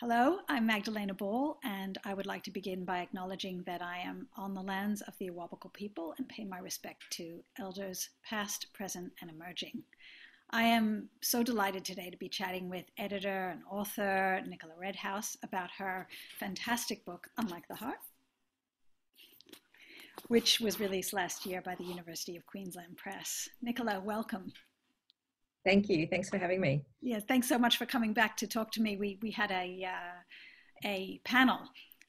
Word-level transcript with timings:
Hello, 0.00 0.38
I'm 0.48 0.64
Magdalena 0.64 1.12
Ball, 1.12 1.58
and 1.62 1.98
I 2.06 2.14
would 2.14 2.24
like 2.24 2.42
to 2.44 2.50
begin 2.50 2.86
by 2.86 3.00
acknowledging 3.00 3.62
that 3.66 3.82
I 3.82 3.98
am 3.98 4.28
on 4.34 4.54
the 4.54 4.62
lands 4.62 5.02
of 5.02 5.12
the 5.18 5.28
Awabakal 5.28 5.74
people 5.74 6.14
and 6.16 6.26
pay 6.26 6.42
my 6.42 6.58
respect 6.58 7.02
to 7.10 7.44
elders 7.58 8.08
past, 8.24 8.72
present, 8.72 9.12
and 9.20 9.30
emerging. 9.30 9.82
I 10.48 10.62
am 10.62 11.10
so 11.20 11.42
delighted 11.42 11.84
today 11.84 12.08
to 12.08 12.16
be 12.16 12.30
chatting 12.30 12.70
with 12.70 12.86
editor 12.96 13.50
and 13.50 13.60
author 13.70 14.40
Nicola 14.46 14.72
Redhouse 14.78 15.36
about 15.42 15.68
her 15.76 16.08
fantastic 16.38 17.04
book, 17.04 17.28
Unlike 17.36 17.68
the 17.68 17.74
Heart, 17.74 17.98
which 20.28 20.60
was 20.60 20.80
released 20.80 21.12
last 21.12 21.44
year 21.44 21.60
by 21.60 21.74
the 21.74 21.84
University 21.84 22.38
of 22.38 22.46
Queensland 22.46 22.96
Press. 22.96 23.50
Nicola, 23.60 24.00
welcome. 24.00 24.50
Thank 25.64 25.88
you. 25.88 26.06
Thanks 26.06 26.28
for 26.28 26.38
having 26.38 26.60
me. 26.60 26.82
Yeah, 27.02 27.20
thanks 27.26 27.48
so 27.48 27.58
much 27.58 27.76
for 27.76 27.86
coming 27.86 28.12
back 28.12 28.36
to 28.38 28.46
talk 28.46 28.70
to 28.72 28.82
me. 28.82 28.96
We 28.96 29.18
we 29.22 29.30
had 29.30 29.50
a 29.50 29.86
uh, 29.86 30.88
a 30.88 31.20
panel 31.24 31.60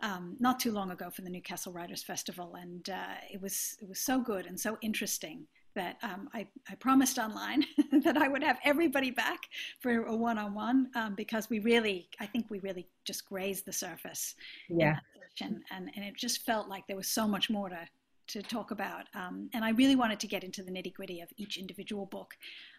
um, 0.01 0.37
not 0.39 0.59
too 0.59 0.71
long 0.71 0.91
ago 0.91 1.09
for 1.09 1.21
the 1.21 1.29
Newcastle 1.29 1.73
Writers 1.73 2.03
Festival, 2.03 2.55
and 2.55 2.89
uh, 2.89 3.15
it 3.31 3.41
was 3.41 3.77
it 3.81 3.87
was 3.87 3.99
so 3.99 4.19
good 4.21 4.45
and 4.45 4.59
so 4.59 4.77
interesting 4.81 5.47
that 5.73 5.97
um, 6.03 6.29
I, 6.33 6.45
I 6.69 6.75
promised 6.75 7.17
online 7.17 7.63
that 8.03 8.17
I 8.17 8.27
would 8.27 8.43
have 8.43 8.57
everybody 8.65 9.09
back 9.09 9.39
for 9.79 10.03
a 10.03 10.15
one-on-one 10.15 10.89
um, 10.95 11.15
because 11.15 11.49
we 11.49 11.59
really 11.59 12.09
I 12.19 12.25
think 12.25 12.47
we 12.49 12.59
really 12.59 12.87
just 13.05 13.25
grazed 13.25 13.65
the 13.65 13.73
surface. 13.73 14.35
Yeah. 14.69 14.97
And, 15.41 15.61
and 15.71 15.89
and 15.95 16.03
it 16.05 16.15
just 16.17 16.41
felt 16.41 16.67
like 16.67 16.85
there 16.87 16.97
was 16.97 17.07
so 17.07 17.27
much 17.27 17.49
more 17.49 17.69
to 17.69 17.87
to 18.27 18.41
talk 18.41 18.71
about. 18.71 19.05
Um, 19.13 19.49
and 19.53 19.63
I 19.63 19.71
really 19.71 19.95
wanted 19.95 20.19
to 20.21 20.27
get 20.27 20.43
into 20.43 20.63
the 20.63 20.71
nitty 20.71 20.93
gritty 20.93 21.21
of 21.21 21.29
each 21.37 21.57
individual 21.57 22.05
book. 22.05 22.35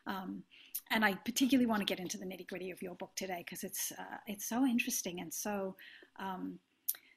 Um, 0.07 0.43
and 0.91 1.05
I 1.05 1.15
particularly 1.15 1.67
want 1.67 1.81
to 1.81 1.87
get 1.87 2.01
into 2.01 2.19
the 2.19 2.25
nitty 2.25 2.49
gritty 2.49 2.71
of 2.71 2.83
your 2.83 2.95
book 2.95 3.13
today 3.17 3.45
because 3.45 3.65
it's, 3.65 3.93
uh, 3.99 4.19
it's 4.27 4.49
so 4.49 4.65
interesting 4.65 5.21
and 5.21 5.33
so, 5.33 5.77
um, 6.19 6.59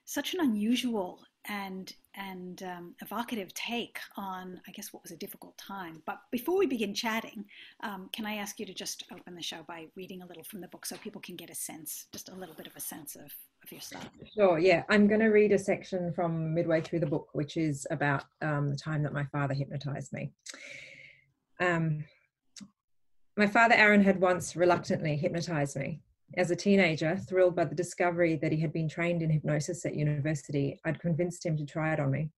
such 0.06 0.34
an 0.34 0.40
unusual 0.40 1.20
and, 1.48 1.92
and 2.14 2.62
um, 2.62 2.94
evocative 3.02 3.52
take 3.54 3.98
on, 4.16 4.60
I 4.66 4.70
guess, 4.70 4.92
what 4.92 5.02
was 5.02 5.12
a 5.12 5.16
difficult 5.16 5.58
time. 5.58 6.02
But 6.06 6.18
before 6.30 6.58
we 6.58 6.66
begin 6.66 6.94
chatting, 6.94 7.44
um, 7.82 8.08
can 8.12 8.24
I 8.24 8.36
ask 8.36 8.58
you 8.58 8.66
to 8.66 8.74
just 8.74 9.04
open 9.12 9.34
the 9.34 9.42
show 9.42 9.64
by 9.66 9.86
reading 9.96 10.22
a 10.22 10.26
little 10.26 10.44
from 10.44 10.60
the 10.60 10.68
book 10.68 10.86
so 10.86 10.96
people 10.96 11.20
can 11.20 11.36
get 11.36 11.50
a 11.50 11.54
sense, 11.54 12.06
just 12.12 12.28
a 12.28 12.34
little 12.34 12.54
bit 12.54 12.66
of 12.66 12.76
a 12.76 12.80
sense 12.80 13.16
of 13.16 13.32
your? 13.72 13.80
Sure, 14.34 14.58
yeah. 14.58 14.82
I'm 14.88 15.06
going 15.06 15.20
to 15.20 15.26
read 15.28 15.52
a 15.52 15.58
section 15.58 16.12
from 16.12 16.54
midway 16.54 16.80
through 16.80 17.00
the 17.00 17.06
book, 17.06 17.28
which 17.32 17.56
is 17.56 17.86
about 17.90 18.24
um, 18.42 18.70
the 18.70 18.76
time 18.76 19.02
that 19.02 19.12
my 19.12 19.24
father 19.24 19.54
hypnotized 19.54 20.12
me. 20.12 20.32
Um, 21.60 22.04
my 23.36 23.46
father, 23.46 23.74
Aaron, 23.74 24.02
had 24.02 24.20
once 24.20 24.56
reluctantly 24.56 25.16
hypnotized 25.16 25.76
me. 25.76 26.00
As 26.36 26.50
a 26.50 26.56
teenager, 26.56 27.16
thrilled 27.16 27.54
by 27.54 27.64
the 27.64 27.74
discovery 27.74 28.36
that 28.36 28.52
he 28.52 28.60
had 28.60 28.72
been 28.72 28.88
trained 28.88 29.22
in 29.22 29.30
hypnosis 29.30 29.86
at 29.86 29.94
university, 29.94 30.80
I'd 30.84 31.00
convinced 31.00 31.44
him 31.44 31.56
to 31.56 31.64
try 31.64 31.92
it 31.92 32.00
on 32.00 32.10
me. 32.10 32.30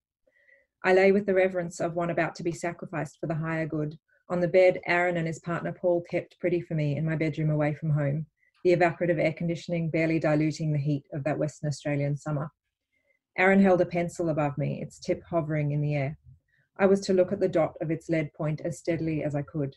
I 0.84 0.93
lay 0.93 1.12
with 1.12 1.27
the 1.27 1.34
reverence 1.34 1.81
of 1.81 1.95
one 1.95 2.11
about 2.11 2.34
to 2.37 2.43
be 2.43 2.53
sacrificed 2.53 3.19
for 3.19 3.27
the 3.27 3.34
higher 3.34 3.67
good. 3.67 3.99
On 4.29 4.41
the 4.41 4.49
bed, 4.49 4.81
Aaron 4.87 5.17
and 5.17 5.27
his 5.27 5.39
partner 5.39 5.73
Paul 5.73 6.05
kept 6.11 6.39
pretty 6.39 6.61
for 6.61 6.75
me 6.75 6.97
in 6.97 7.05
my 7.05 7.17
bedroom 7.17 7.51
away 7.51 7.75
from 7.75 7.91
home 7.91 8.27
the 8.69 8.77
evaporative 8.77 9.19
air 9.19 9.33
conditioning 9.33 9.89
barely 9.89 10.19
diluting 10.19 10.73
the 10.73 10.79
heat 10.79 11.05
of 11.15 11.25
that 11.25 11.39
Western 11.39 11.69
Australian 11.69 12.15
summer. 12.15 12.51
Aaron 13.39 13.63
held 13.63 13.81
a 13.81 13.87
pencil 13.87 14.29
above 14.29 14.59
me, 14.59 14.83
its 14.83 14.99
tip 14.99 15.23
hovering 15.31 15.73
in 15.73 15.81
the 15.81 15.95
air. 15.95 16.19
I 16.79 16.85
was 16.85 17.01
to 17.03 17.15
look 17.15 17.33
at 17.33 17.41
the 17.41 17.49
dot 17.49 17.75
of 17.81 17.91
its 17.91 18.11
lead 18.11 18.31
point 18.35 18.61
as 18.63 18.79
steadily 18.79 19.25
as 19.25 19.35
I 19.35 19.41
could. 19.41 19.77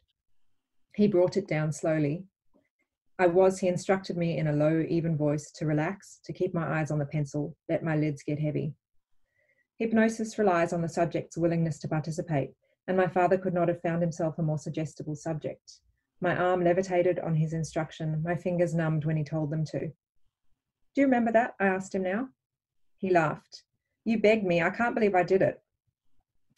He 0.94 1.08
brought 1.08 1.38
it 1.38 1.48
down 1.48 1.72
slowly. 1.72 2.26
I 3.18 3.28
was, 3.28 3.60
he 3.60 3.70
instructed 3.70 4.18
me 4.18 4.38
in 4.38 4.48
a 4.48 4.54
low, 4.54 4.84
even 4.90 5.16
voice 5.16 5.52
to 5.52 5.66
relax, 5.66 6.20
to 6.26 6.34
keep 6.34 6.54
my 6.54 6.80
eyes 6.80 6.92
on 6.92 7.00
the 7.00 7.06
pencil, 7.06 7.56
let 7.70 7.84
my 7.84 7.96
lids 7.96 8.24
get 8.24 8.40
heavy. 8.40 8.74
Hypnosis 9.78 10.38
relies 10.38 10.74
on 10.74 10.82
the 10.82 10.90
subject's 10.90 11.38
willingness 11.38 11.80
to 11.80 11.88
participate, 11.88 12.52
and 12.90 12.98
my 12.98 13.08
father 13.08 13.38
could 13.38 13.54
not 13.54 13.70
have 13.70 13.82
found 13.82 14.02
himself 14.02 14.38
a 14.38 14.44
more 14.44 14.58
suggestible 14.58 15.16
subject. 15.16 15.80
My 16.24 16.36
arm 16.36 16.64
levitated 16.64 17.18
on 17.20 17.36
his 17.36 17.52
instruction, 17.52 18.22
my 18.24 18.36
fingers 18.36 18.76
numbed 18.76 19.06
when 19.06 19.18
he 19.18 19.24
told 19.24 19.50
them 19.50 19.66
to. 19.66 19.80
Do 19.80 21.02
you 21.02 21.06
remember 21.06 21.32
that? 21.32 21.56
I 21.60 21.66
asked 21.66 21.96
him 21.96 22.04
now. 22.04 22.30
He 22.98 23.10
laughed. 23.10 23.64
You 24.06 24.22
begged 24.22 24.46
me. 24.46 24.62
I 24.62 24.70
can't 24.70 24.94
believe 24.94 25.16
I 25.16 25.24
did 25.24 25.42
it. 25.42 25.60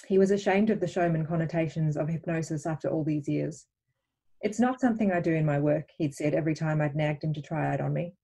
He 0.06 0.18
was 0.18 0.32
ashamed 0.32 0.70
of 0.70 0.82
the 0.82 0.88
showman 0.88 1.26
connotations 1.26 1.96
of 1.96 2.10
hypnosis 2.10 2.66
after 2.66 2.90
all 2.90 3.06
these 3.06 3.30
years. 3.30 3.66
It's 4.42 4.60
not 4.60 4.82
something 4.82 5.14
I 5.14 5.22
do 5.22 5.34
in 5.34 5.46
my 5.46 5.60
work, 5.60 5.90
he'd 5.98 6.14
said 6.14 6.34
every 6.34 6.56
time 6.56 6.82
I'd 6.82 6.96
nagged 6.96 7.24
him 7.24 7.34
to 7.34 7.42
try 7.42 7.74
it 7.74 7.80
on 7.80 7.94
me. 7.94 8.16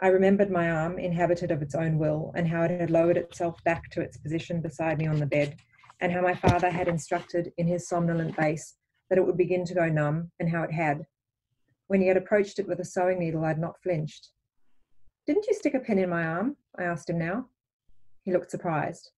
I 0.00 0.08
remembered 0.08 0.50
my 0.50 0.70
arm, 0.70 0.98
inhabited 0.98 1.50
of 1.50 1.60
its 1.60 1.74
own 1.74 1.98
will, 1.98 2.32
and 2.34 2.48
how 2.48 2.62
it 2.62 2.80
had 2.80 2.90
lowered 2.90 3.18
itself 3.18 3.62
back 3.62 3.90
to 3.90 4.00
its 4.00 4.16
position 4.16 4.62
beside 4.62 4.96
me 4.96 5.06
on 5.06 5.20
the 5.20 5.26
bed, 5.26 5.56
and 6.00 6.10
how 6.10 6.22
my 6.22 6.34
father 6.34 6.70
had 6.70 6.88
instructed 6.88 7.52
in 7.58 7.66
his 7.66 7.86
somnolent 7.86 8.34
bass 8.36 8.76
that 9.12 9.18
it 9.18 9.26
would 9.26 9.36
begin 9.36 9.62
to 9.62 9.74
go 9.74 9.90
numb, 9.90 10.30
and 10.40 10.48
how 10.48 10.62
it 10.62 10.72
had. 10.72 11.04
When 11.86 12.00
he 12.00 12.08
had 12.08 12.16
approached 12.16 12.58
it 12.58 12.66
with 12.66 12.80
a 12.80 12.84
sewing 12.86 13.18
needle, 13.18 13.44
I'd 13.44 13.58
not 13.58 13.76
flinched. 13.82 14.30
Didn't 15.26 15.46
you 15.46 15.52
stick 15.52 15.74
a 15.74 15.80
pin 15.80 15.98
in 15.98 16.08
my 16.08 16.24
arm? 16.24 16.56
I 16.78 16.84
asked 16.84 17.10
him 17.10 17.18
now. 17.18 17.48
He 18.22 18.32
looked 18.32 18.50
surprised. 18.50 19.10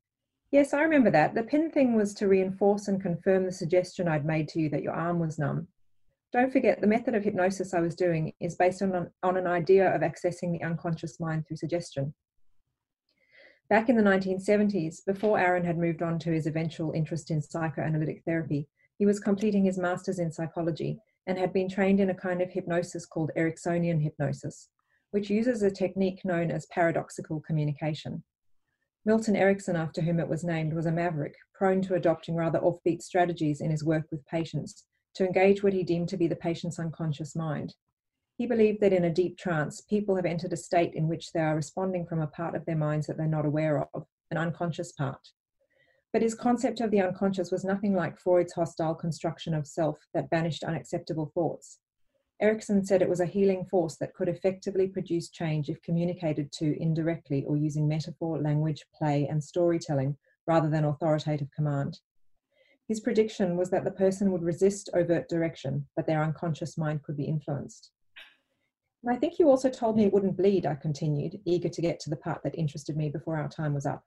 Yes, 0.51 0.75
I 0.75 0.81
remember 0.81 1.13
that. 1.13 1.37
The 1.37 1.45
pin 1.45 1.71
thing 1.71 1.95
was 1.95 2.13
to 2.15 2.27
reinforce 2.27 2.89
and 2.89 3.01
confirm 3.01 3.45
the 3.45 3.53
suggestion 3.53 4.09
I'd 4.09 4.27
made 4.27 4.49
to 4.49 4.59
you 4.59 4.69
that 4.71 4.83
your 4.83 4.95
arm 4.95 5.21
was 5.21 5.39
numb. 5.39 5.69
Don't 6.33 6.53
forget, 6.53 6.81
the 6.81 6.89
method 6.89 7.15
of 7.15 7.23
hypnosis 7.23 7.73
I 7.73 7.79
was 7.79 7.95
doing 7.95 8.33
is 8.41 8.57
based 8.57 8.83
on, 8.83 9.13
on 9.23 9.37
an 9.37 9.47
idea 9.47 9.95
of 9.95 10.01
accessing 10.01 10.51
the 10.51 10.65
unconscious 10.67 11.21
mind 11.21 11.47
through 11.47 11.59
suggestion. 11.59 12.15
Back 13.71 13.89
in 13.89 13.97
the 13.97 14.03
1970s, 14.03 15.05
before 15.07 15.39
Aaron 15.39 15.65
had 15.65 15.79
moved 15.79 16.03
on 16.03 16.19
to 16.19 16.33
his 16.33 16.49
eventual 16.49 16.91
interest 16.91 17.31
in 17.31 17.41
psychoanalytic 17.41 18.25
therapy, 18.25 18.67
he 18.99 19.07
was 19.07 19.21
completing 19.21 19.65
his 19.65 19.79
master's 19.79 20.19
in 20.19 20.31
psychology 20.31 20.99
and 21.27 21.39
had 21.39 21.53
been 21.53 21.69
trained 21.69 22.01
in 22.01 22.11
a 22.11 22.15
kind 22.15 22.41
of 22.41 22.51
hypnosis 22.51 23.07
called 23.07 23.31
Ericksonian 23.37 24.03
hypnosis, 24.03 24.69
which 25.11 25.31
uses 25.31 25.63
a 25.63 25.71
technique 25.71 26.25
known 26.25 26.51
as 26.51 26.67
paradoxical 26.67 27.41
communication. 27.41 28.23
Milton 29.07 29.37
Erickson, 29.37 29.77
after 29.77 30.01
whom 30.01 30.19
it 30.19 30.29
was 30.29 30.45
named, 30.45 30.73
was 30.73 30.87
a 30.87 30.93
maverick, 30.93 31.35
prone 31.55 31.83
to 31.83 31.95
adopting 31.95 32.37
rather 32.37 32.59
offbeat 32.61 33.03
strategies 33.03 33.61
in 33.61 33.71
his 33.71 33.85
work 33.85 34.07
with 34.11 34.27
patients 34.27 34.85
to 35.15 35.27
engage 35.27 35.63
what 35.63 35.73
he 35.73 35.83
deemed 35.83 36.09
to 36.09 36.17
be 36.17 36.27
the 36.27 36.37
patient's 36.37 36.79
unconscious 36.79 37.37
mind. 37.37 37.75
He 38.37 38.47
believed 38.47 38.81
that 38.81 38.93
in 38.93 39.05
a 39.05 39.13
deep 39.13 39.39
trance, 39.39 39.81
people 39.81 40.17
have 40.17 40.25
entered 40.25 40.53
a 40.53 40.57
state 40.57 40.95
in 40.95 41.07
which 41.07 41.33
they 41.33 41.41
are 41.41 41.55
responding 41.55 42.07
from 42.07 42.21
a 42.21 42.27
part 42.27 42.55
of 42.55 42.65
their 42.65 42.77
minds 42.77 43.07
that 43.07 43.17
they're 43.17 43.27
not 43.27 43.47
aware 43.47 43.87
of, 43.95 44.07
an 44.31 44.39
unconscious 44.39 44.93
part. 44.93 45.21
But 46.15 46.23
his 46.23 46.37
concept 46.37 46.81
of 46.81 46.93
the 46.93 47.01
unconscious 47.01 47.51
was 47.51 47.65
nothing 47.65 47.93
like 47.93 48.21
Freud's 48.21 48.53
hostile 48.53 48.95
construction 48.95 49.53
of 49.53 49.67
self 49.67 49.99
that 50.15 50.31
banished 50.31 50.63
unacceptable 50.63 51.33
thoughts. 51.35 51.81
Erickson 52.41 52.85
said 52.85 53.03
it 53.03 53.09
was 53.09 53.19
a 53.19 53.27
healing 53.27 53.65
force 53.65 53.97
that 53.97 54.15
could 54.15 54.29
effectively 54.29 54.87
produce 54.87 55.29
change 55.29 55.69
if 55.69 55.83
communicated 55.83 56.53
to 56.53 56.81
indirectly 56.81 57.45
or 57.49 57.57
using 57.57 57.89
metaphor, 57.89 58.41
language, 58.41 58.85
play, 58.97 59.27
and 59.27 59.43
storytelling 59.43 60.17
rather 60.47 60.71
than 60.71 60.85
authoritative 60.85 61.49
command. 61.51 61.99
His 62.87 63.01
prediction 63.01 63.57
was 63.57 63.71
that 63.71 63.83
the 63.83 63.91
person 63.91 64.31
would 64.31 64.45
resist 64.45 64.89
overt 64.95 65.29
direction, 65.29 65.89
but 65.97 66.07
their 66.07 66.23
unconscious 66.23 66.79
mind 66.79 67.03
could 67.03 67.17
be 67.17 67.25
influenced. 67.25 67.91
I 69.09 69.17
think 69.17 69.41
you 69.41 69.51
also 69.51 69.69
told 69.69 69.97
me 69.97 70.05
it 70.05 70.13
wouldn't 70.13 70.37
bleed, 70.37 70.65
I 70.65 70.77
continued, 70.77 71.41
eager 71.45 71.69
to 71.69 71.83
get 71.83 71.99
to 72.01 72.11
the 72.11 72.17
part 72.17 72.41
that 72.45 72.55
interested 72.55 72.97
me 72.97 73.11
before 73.11 73.37
our 73.37 73.49
time 73.49 73.75
was 73.75 73.85
up. 73.85 74.05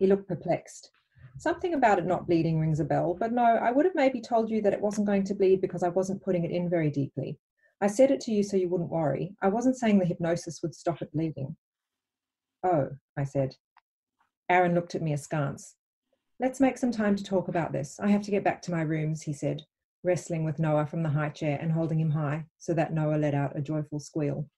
He 0.00 0.06
looked 0.06 0.26
perplexed. 0.26 0.90
Something 1.38 1.74
about 1.74 1.98
it 1.98 2.06
not 2.06 2.26
bleeding 2.26 2.58
rings 2.58 2.80
a 2.80 2.84
bell, 2.84 3.14
but 3.14 3.32
no, 3.32 3.44
I 3.44 3.70
would 3.70 3.84
have 3.84 3.94
maybe 3.94 4.20
told 4.20 4.50
you 4.50 4.62
that 4.62 4.72
it 4.72 4.80
wasn't 4.80 5.06
going 5.06 5.24
to 5.24 5.34
bleed 5.34 5.60
because 5.60 5.82
I 5.82 5.90
wasn't 5.90 6.22
putting 6.22 6.44
it 6.44 6.50
in 6.50 6.70
very 6.70 6.90
deeply. 6.90 7.38
I 7.82 7.86
said 7.86 8.10
it 8.10 8.20
to 8.22 8.32
you 8.32 8.42
so 8.42 8.56
you 8.56 8.70
wouldn't 8.70 8.90
worry. 8.90 9.36
I 9.42 9.48
wasn't 9.48 9.76
saying 9.76 9.98
the 9.98 10.06
hypnosis 10.06 10.60
would 10.62 10.74
stop 10.74 11.02
it 11.02 11.12
bleeding. 11.12 11.54
Oh, 12.64 12.88
I 13.16 13.24
said. 13.24 13.54
Aaron 14.48 14.74
looked 14.74 14.94
at 14.94 15.02
me 15.02 15.12
askance. 15.12 15.76
Let's 16.40 16.60
make 16.60 16.78
some 16.78 16.92
time 16.92 17.14
to 17.16 17.24
talk 17.24 17.48
about 17.48 17.70
this. 17.70 18.00
I 18.00 18.08
have 18.08 18.22
to 18.22 18.30
get 18.30 18.42
back 18.42 18.62
to 18.62 18.70
my 18.70 18.80
rooms, 18.80 19.22
he 19.22 19.34
said, 19.34 19.62
wrestling 20.02 20.44
with 20.44 20.58
Noah 20.58 20.86
from 20.86 21.02
the 21.02 21.10
high 21.10 21.28
chair 21.28 21.58
and 21.60 21.72
holding 21.72 22.00
him 22.00 22.10
high 22.10 22.46
so 22.58 22.72
that 22.72 22.94
Noah 22.94 23.16
let 23.16 23.34
out 23.34 23.56
a 23.56 23.60
joyful 23.60 24.00
squeal. 24.00 24.48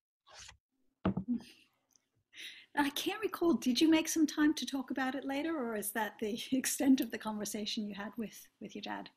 I 2.77 2.91
can't 2.91 3.21
recall. 3.21 3.55
Did 3.55 3.81
you 3.81 3.91
make 3.91 4.09
some 4.09 4.27
time 4.27 4.55
to 4.55 4.67
talk 4.67 4.91
about 4.91 5.15
it 5.15 5.25
later, 5.25 5.57
or 5.57 5.77
is 5.77 5.91
that 5.91 6.15
the 6.21 6.39
extent 6.53 7.01
of 7.01 7.11
the 7.11 7.19
conversation 7.19 7.87
you 7.87 7.95
had 7.95 8.13
with 8.17 8.47
with 8.61 8.75
your 8.75 8.83
dad? 8.83 9.11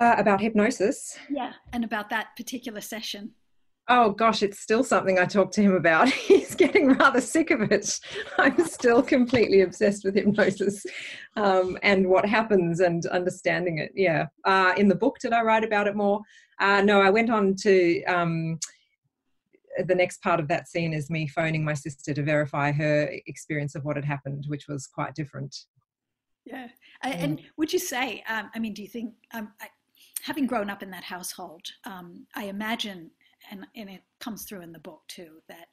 Uh, 0.00 0.14
about 0.18 0.40
hypnosis. 0.40 1.16
Yeah, 1.30 1.52
and 1.72 1.84
about 1.84 2.10
that 2.10 2.36
particular 2.36 2.80
session. 2.80 3.32
Oh 3.88 4.10
gosh, 4.10 4.42
it's 4.42 4.58
still 4.58 4.82
something 4.82 5.18
I 5.18 5.26
talk 5.26 5.52
to 5.52 5.62
him 5.62 5.74
about. 5.74 6.08
He's 6.10 6.56
getting 6.56 6.94
rather 6.94 7.20
sick 7.20 7.52
of 7.52 7.62
it. 7.70 8.00
I'm 8.36 8.66
still 8.66 9.00
completely 9.00 9.60
obsessed 9.60 10.04
with 10.04 10.16
hypnosis 10.16 10.84
um, 11.36 11.78
and 11.82 12.08
what 12.08 12.26
happens 12.26 12.80
and 12.80 13.06
understanding 13.06 13.78
it. 13.78 13.92
Yeah. 13.94 14.26
Uh, 14.44 14.74
in 14.76 14.88
the 14.88 14.96
book, 14.96 15.18
did 15.20 15.32
I 15.32 15.42
write 15.42 15.62
about 15.62 15.86
it 15.86 15.94
more? 15.94 16.20
Uh, 16.58 16.80
no, 16.82 17.00
I 17.00 17.10
went 17.10 17.30
on 17.30 17.54
to. 17.62 18.02
Um, 18.04 18.58
the 19.84 19.94
next 19.94 20.22
part 20.22 20.40
of 20.40 20.48
that 20.48 20.68
scene 20.68 20.92
is 20.92 21.10
me 21.10 21.26
phoning 21.26 21.64
my 21.64 21.74
sister 21.74 22.14
to 22.14 22.22
verify 22.22 22.72
her 22.72 23.10
experience 23.26 23.74
of 23.74 23.84
what 23.84 23.96
had 23.96 24.04
happened, 24.04 24.44
which 24.48 24.68
was 24.68 24.86
quite 24.86 25.14
different. 25.14 25.54
Yeah. 26.44 26.68
And 27.02 27.42
would 27.56 27.72
you 27.72 27.78
say, 27.78 28.22
um, 28.28 28.50
I 28.54 28.58
mean, 28.58 28.72
do 28.72 28.82
you 28.82 28.88
think, 28.88 29.14
um, 29.34 29.52
I, 29.60 29.68
having 30.22 30.46
grown 30.46 30.70
up 30.70 30.82
in 30.82 30.90
that 30.92 31.04
household, 31.04 31.62
um, 31.84 32.26
I 32.34 32.44
imagine, 32.44 33.10
and, 33.50 33.66
and 33.74 33.90
it 33.90 34.02
comes 34.20 34.44
through 34.44 34.62
in 34.62 34.72
the 34.72 34.78
book 34.78 35.02
too, 35.08 35.42
that 35.48 35.66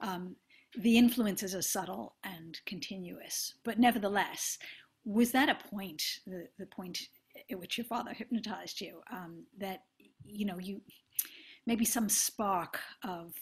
um, 0.00 0.36
the 0.78 0.96
influences 0.98 1.54
are 1.54 1.62
subtle 1.62 2.16
and 2.24 2.58
continuous. 2.66 3.54
But 3.64 3.78
nevertheless, 3.78 4.58
was 5.04 5.30
that 5.32 5.48
a 5.48 5.68
point, 5.68 6.02
the, 6.26 6.48
the 6.58 6.66
point 6.66 6.98
at 7.50 7.58
which 7.58 7.76
your 7.76 7.84
father 7.84 8.12
hypnotized 8.14 8.80
you, 8.80 9.00
um, 9.12 9.44
that, 9.58 9.82
you 10.24 10.46
know, 10.46 10.58
you 10.58 10.80
maybe 11.66 11.84
some 11.84 12.08
spark 12.08 12.80
of 13.02 13.32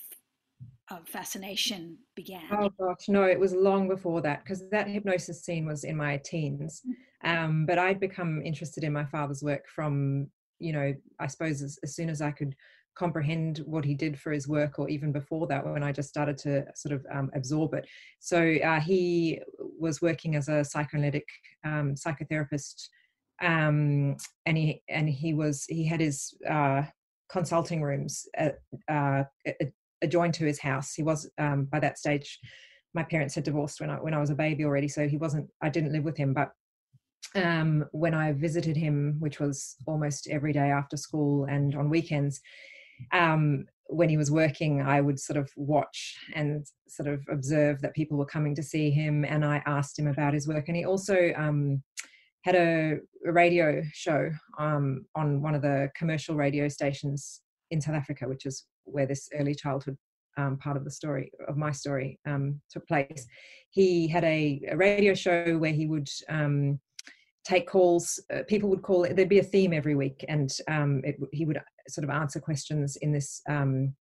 of 0.91 1.09
fascination 1.09 1.97
began? 2.15 2.43
Oh 2.53 2.71
gosh, 2.79 3.09
no, 3.09 3.25
it 3.25 3.39
was 3.39 3.55
long 3.55 3.89
before 3.89 4.21
that 4.23 4.45
because 4.45 4.69
that 4.71 4.89
hypnosis 4.89 5.43
scene 5.43 5.67
was 5.67 5.85
in 5.85 5.97
my 5.97 6.19
teens. 6.19 6.83
Mm. 6.87 7.45
Um, 7.45 7.67
but 7.67 7.79
I'd 7.79 8.01
become 8.01 8.43
interested 8.43 8.85
in 8.85 8.93
my 8.93 9.05
father's 9.05 9.43
work 9.43 9.69
from, 9.69 10.29
you 10.59 10.73
know, 10.73 10.95
I 11.19 11.27
suppose 11.29 11.63
as, 11.63 11.79
as, 11.83 11.95
soon 11.95 12.11
as 12.11 12.21
I 12.21 12.33
could 12.33 12.55
comprehend 12.95 13.59
what 13.65 13.85
he 13.85 13.95
did 13.95 14.19
for 14.19 14.33
his 14.33 14.49
work, 14.49 14.79
or 14.79 14.89
even 14.89 15.13
before 15.13 15.47
that, 15.47 15.65
when 15.65 15.85
I 15.85 15.93
just 15.93 16.09
started 16.09 16.37
to 16.39 16.67
sort 16.75 16.95
of 16.95 17.07
um, 17.13 17.31
absorb 17.35 17.75
it. 17.75 17.87
So 18.19 18.57
uh, 18.57 18.81
he 18.81 19.41
was 19.79 20.03
working 20.03 20.37
as 20.37 20.49
a 20.49 20.65
psychoanalytic 20.65 21.27
um, 21.65 21.95
psychotherapist. 21.95 22.89
Um, 23.41 24.17
and 24.47 24.57
he 24.57 24.83
and 24.89 25.09
he 25.09 25.33
was 25.35 25.65
he 25.65 25.85
had 25.85 26.01
his 26.01 26.35
uh, 26.49 26.83
consulting 27.29 27.83
rooms 27.83 28.27
uh, 28.89 29.25
adjoined 30.03 30.35
to 30.35 30.45
his 30.45 30.61
house. 30.61 30.95
He 30.95 31.03
was 31.03 31.31
um, 31.39 31.65
by 31.65 31.81
that 31.81 31.99
stage, 31.99 32.39
my 32.95 33.03
parents 33.03 33.35
had 33.35 33.45
divorced 33.45 33.81
when 33.81 33.91
I 33.91 33.97
when 33.97 34.15
I 34.15 34.21
was 34.21 34.31
a 34.31 34.35
baby 34.35 34.65
already, 34.65 34.89
so 34.89 35.09
he 35.09 35.17
wasn't. 35.17 35.49
I 35.63 35.69
didn't 35.69 35.93
live 35.93 36.05
with 36.05 36.17
him, 36.17 36.35
but 36.35 36.51
um, 37.35 37.85
when 37.93 38.15
I 38.15 38.33
visited 38.33 38.77
him, 38.77 39.17
which 39.21 39.41
was 39.41 39.77
almost 39.87 40.29
every 40.29 40.53
day 40.53 40.71
after 40.71 40.97
school 40.97 41.47
and 41.47 41.75
on 41.75 41.89
weekends, 41.89 42.41
um, 43.13 43.65
when 43.87 44.09
he 44.09 44.17
was 44.17 44.31
working, 44.31 44.83
I 44.83 45.01
would 45.01 45.19
sort 45.19 45.39
of 45.39 45.51
watch 45.57 46.17
and 46.35 46.67
sort 46.89 47.09
of 47.09 47.23
observe 47.31 47.81
that 47.81 47.95
people 47.95 48.19
were 48.19 48.27
coming 48.27 48.55
to 48.57 48.63
see 48.63 48.91
him, 48.91 49.25
and 49.25 49.45
I 49.45 49.63
asked 49.67 49.99
him 49.99 50.09
about 50.09 50.35
his 50.35 50.47
work. 50.47 50.69
And 50.69 50.77
he 50.77 50.85
also 50.85 51.33
um, 51.37 51.83
had 52.45 52.55
a, 52.55 52.97
radio 53.25 53.83
show 53.93 54.29
um, 54.59 55.07
on 55.15 55.41
one 55.41 55.55
of 55.55 55.63
the 55.63 55.89
commercial 55.97 56.35
radio 56.35 56.67
stations 56.69 57.41
in 57.71 57.81
South 57.81 57.95
Africa, 57.95 58.29
which 58.29 58.47
is 58.47 58.67
where 58.85 59.07
this 59.07 59.29
early 59.39 59.55
childhood 59.55 59.97
um, 60.37 60.59
part 60.59 60.77
of 60.77 60.85
the 60.85 60.91
story 60.91 61.31
of 61.47 61.57
my 61.57 61.71
story 61.71 62.19
um, 62.27 62.61
took 62.69 62.87
place. 62.89 63.27
He 63.71 64.09
had 64.09 64.25
a, 64.25 64.61
a, 64.71 64.77
radio 64.77 65.15
show 65.15 65.57
where 65.57 65.73
he 65.73 65.87
would 65.87 66.09
um, 66.29 66.81
take 67.45 67.69
calls. 67.69 68.21
Uh, 68.35 68.41
people 68.49 68.69
would 68.71 68.83
call. 68.83 69.03
There'd 69.03 69.29
be 69.29 69.39
a 69.39 69.45
theme 69.45 69.73
every 69.73 69.95
week, 69.95 70.25
and 70.29 70.51
um, 70.69 71.01
it, 71.05 71.17
he 71.33 71.45
would 71.45 71.61
sort 71.89 72.05
of 72.05 72.11
answer 72.11 72.41
questions 72.41 72.97
in 72.97 73.13
this 73.13 73.41
um, 73.49 73.95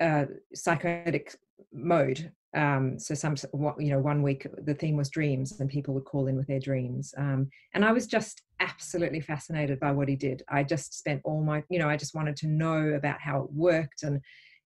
uh, 0.00 0.26
psychotic 0.54 1.34
mode. 1.72 2.32
Um, 2.54 2.98
so 2.98 3.14
some, 3.14 3.36
you 3.78 3.90
know, 3.90 3.98
one 3.98 4.22
week 4.22 4.46
the 4.64 4.74
theme 4.74 4.96
was 4.96 5.10
dreams, 5.10 5.60
and 5.60 5.68
people 5.68 5.92
would 5.94 6.04
call 6.04 6.26
in 6.26 6.36
with 6.36 6.46
their 6.46 6.60
dreams. 6.60 7.12
and 7.18 7.84
I 7.84 7.92
was 7.92 8.06
just 8.06 8.42
absolutely 8.60 9.20
fascinated 9.20 9.78
by 9.78 9.92
what 9.92 10.08
he 10.08 10.16
did. 10.16 10.42
I 10.48 10.62
just 10.62 10.98
spent 10.98 11.20
all 11.24 11.42
my, 11.42 11.62
you 11.68 11.78
know, 11.78 11.88
I 11.88 11.96
just 11.96 12.14
wanted 12.14 12.36
to 12.36 12.46
know 12.46 12.94
about 12.94 13.20
how 13.20 13.42
it 13.42 13.52
worked. 13.52 14.02
And 14.02 14.20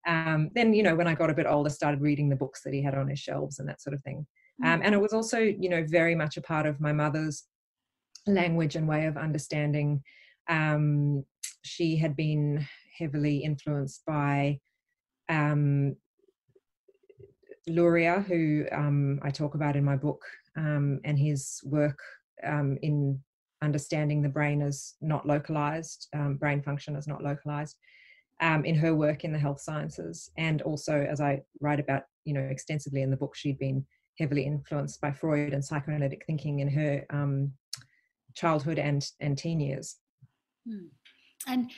um, 0.06 0.50
then, 0.54 0.72
you 0.72 0.82
know, 0.82 0.94
when 0.94 1.08
I 1.08 1.14
got 1.14 1.30
a 1.30 1.34
bit 1.34 1.46
older, 1.46 1.70
started 1.70 2.00
reading 2.00 2.28
the 2.28 2.36
books 2.36 2.62
that 2.62 2.72
he 2.72 2.82
had 2.82 2.94
on 2.94 3.08
his 3.08 3.18
shelves 3.18 3.58
and 3.58 3.68
that 3.68 3.82
sort 3.82 3.94
of 3.94 4.02
thing. 4.02 4.26
Um, 4.64 4.82
and 4.84 4.94
it 4.94 5.00
was 5.00 5.12
also, 5.12 5.38
you 5.38 5.68
know, 5.68 5.84
very 5.88 6.14
much 6.14 6.36
a 6.36 6.42
part 6.42 6.66
of 6.66 6.80
my 6.80 6.92
mother's 6.92 7.44
language 8.26 8.76
and 8.76 8.86
way 8.86 9.06
of 9.06 9.16
understanding. 9.16 10.02
Um, 10.48 11.24
she 11.64 11.96
had 11.96 12.14
been 12.14 12.66
heavily 12.98 13.38
influenced 13.38 14.04
by 14.06 14.58
um, 15.28 15.96
Luria, 17.66 18.20
who 18.26 18.66
um, 18.72 19.20
I 19.22 19.30
talk 19.30 19.54
about 19.54 19.76
in 19.76 19.84
my 19.84 19.96
book, 19.96 20.22
um, 20.56 21.00
and 21.04 21.18
his 21.18 21.60
work 21.64 21.98
um, 22.44 22.78
in 22.82 23.20
understanding 23.62 24.22
the 24.22 24.28
brain 24.28 24.62
as 24.62 24.94
not 25.00 25.26
localized, 25.26 26.08
um, 26.14 26.36
brain 26.36 26.62
function 26.62 26.96
as 26.96 27.06
not 27.06 27.22
localized, 27.22 27.76
um, 28.40 28.64
in 28.64 28.74
her 28.74 28.94
work 28.94 29.24
in 29.24 29.32
the 29.32 29.38
health 29.38 29.60
sciences. 29.60 30.30
And 30.38 30.62
also, 30.62 31.06
as 31.10 31.20
I 31.20 31.42
write 31.60 31.80
about, 31.80 32.04
you 32.24 32.32
know, 32.32 32.40
extensively 32.40 33.02
in 33.02 33.10
the 33.10 33.16
book, 33.16 33.36
she'd 33.36 33.58
been 33.58 33.84
heavily 34.18 34.44
influenced 34.44 35.00
by 35.00 35.12
Freud 35.12 35.52
and 35.52 35.64
psychoanalytic 35.64 36.24
thinking 36.26 36.60
in 36.60 36.68
her 36.68 37.04
childhood 38.34 38.78
and, 38.78 39.06
and 39.20 39.36
teen 39.36 39.60
years. 39.60 39.96
Hmm. 40.66 40.86
And 41.46 41.70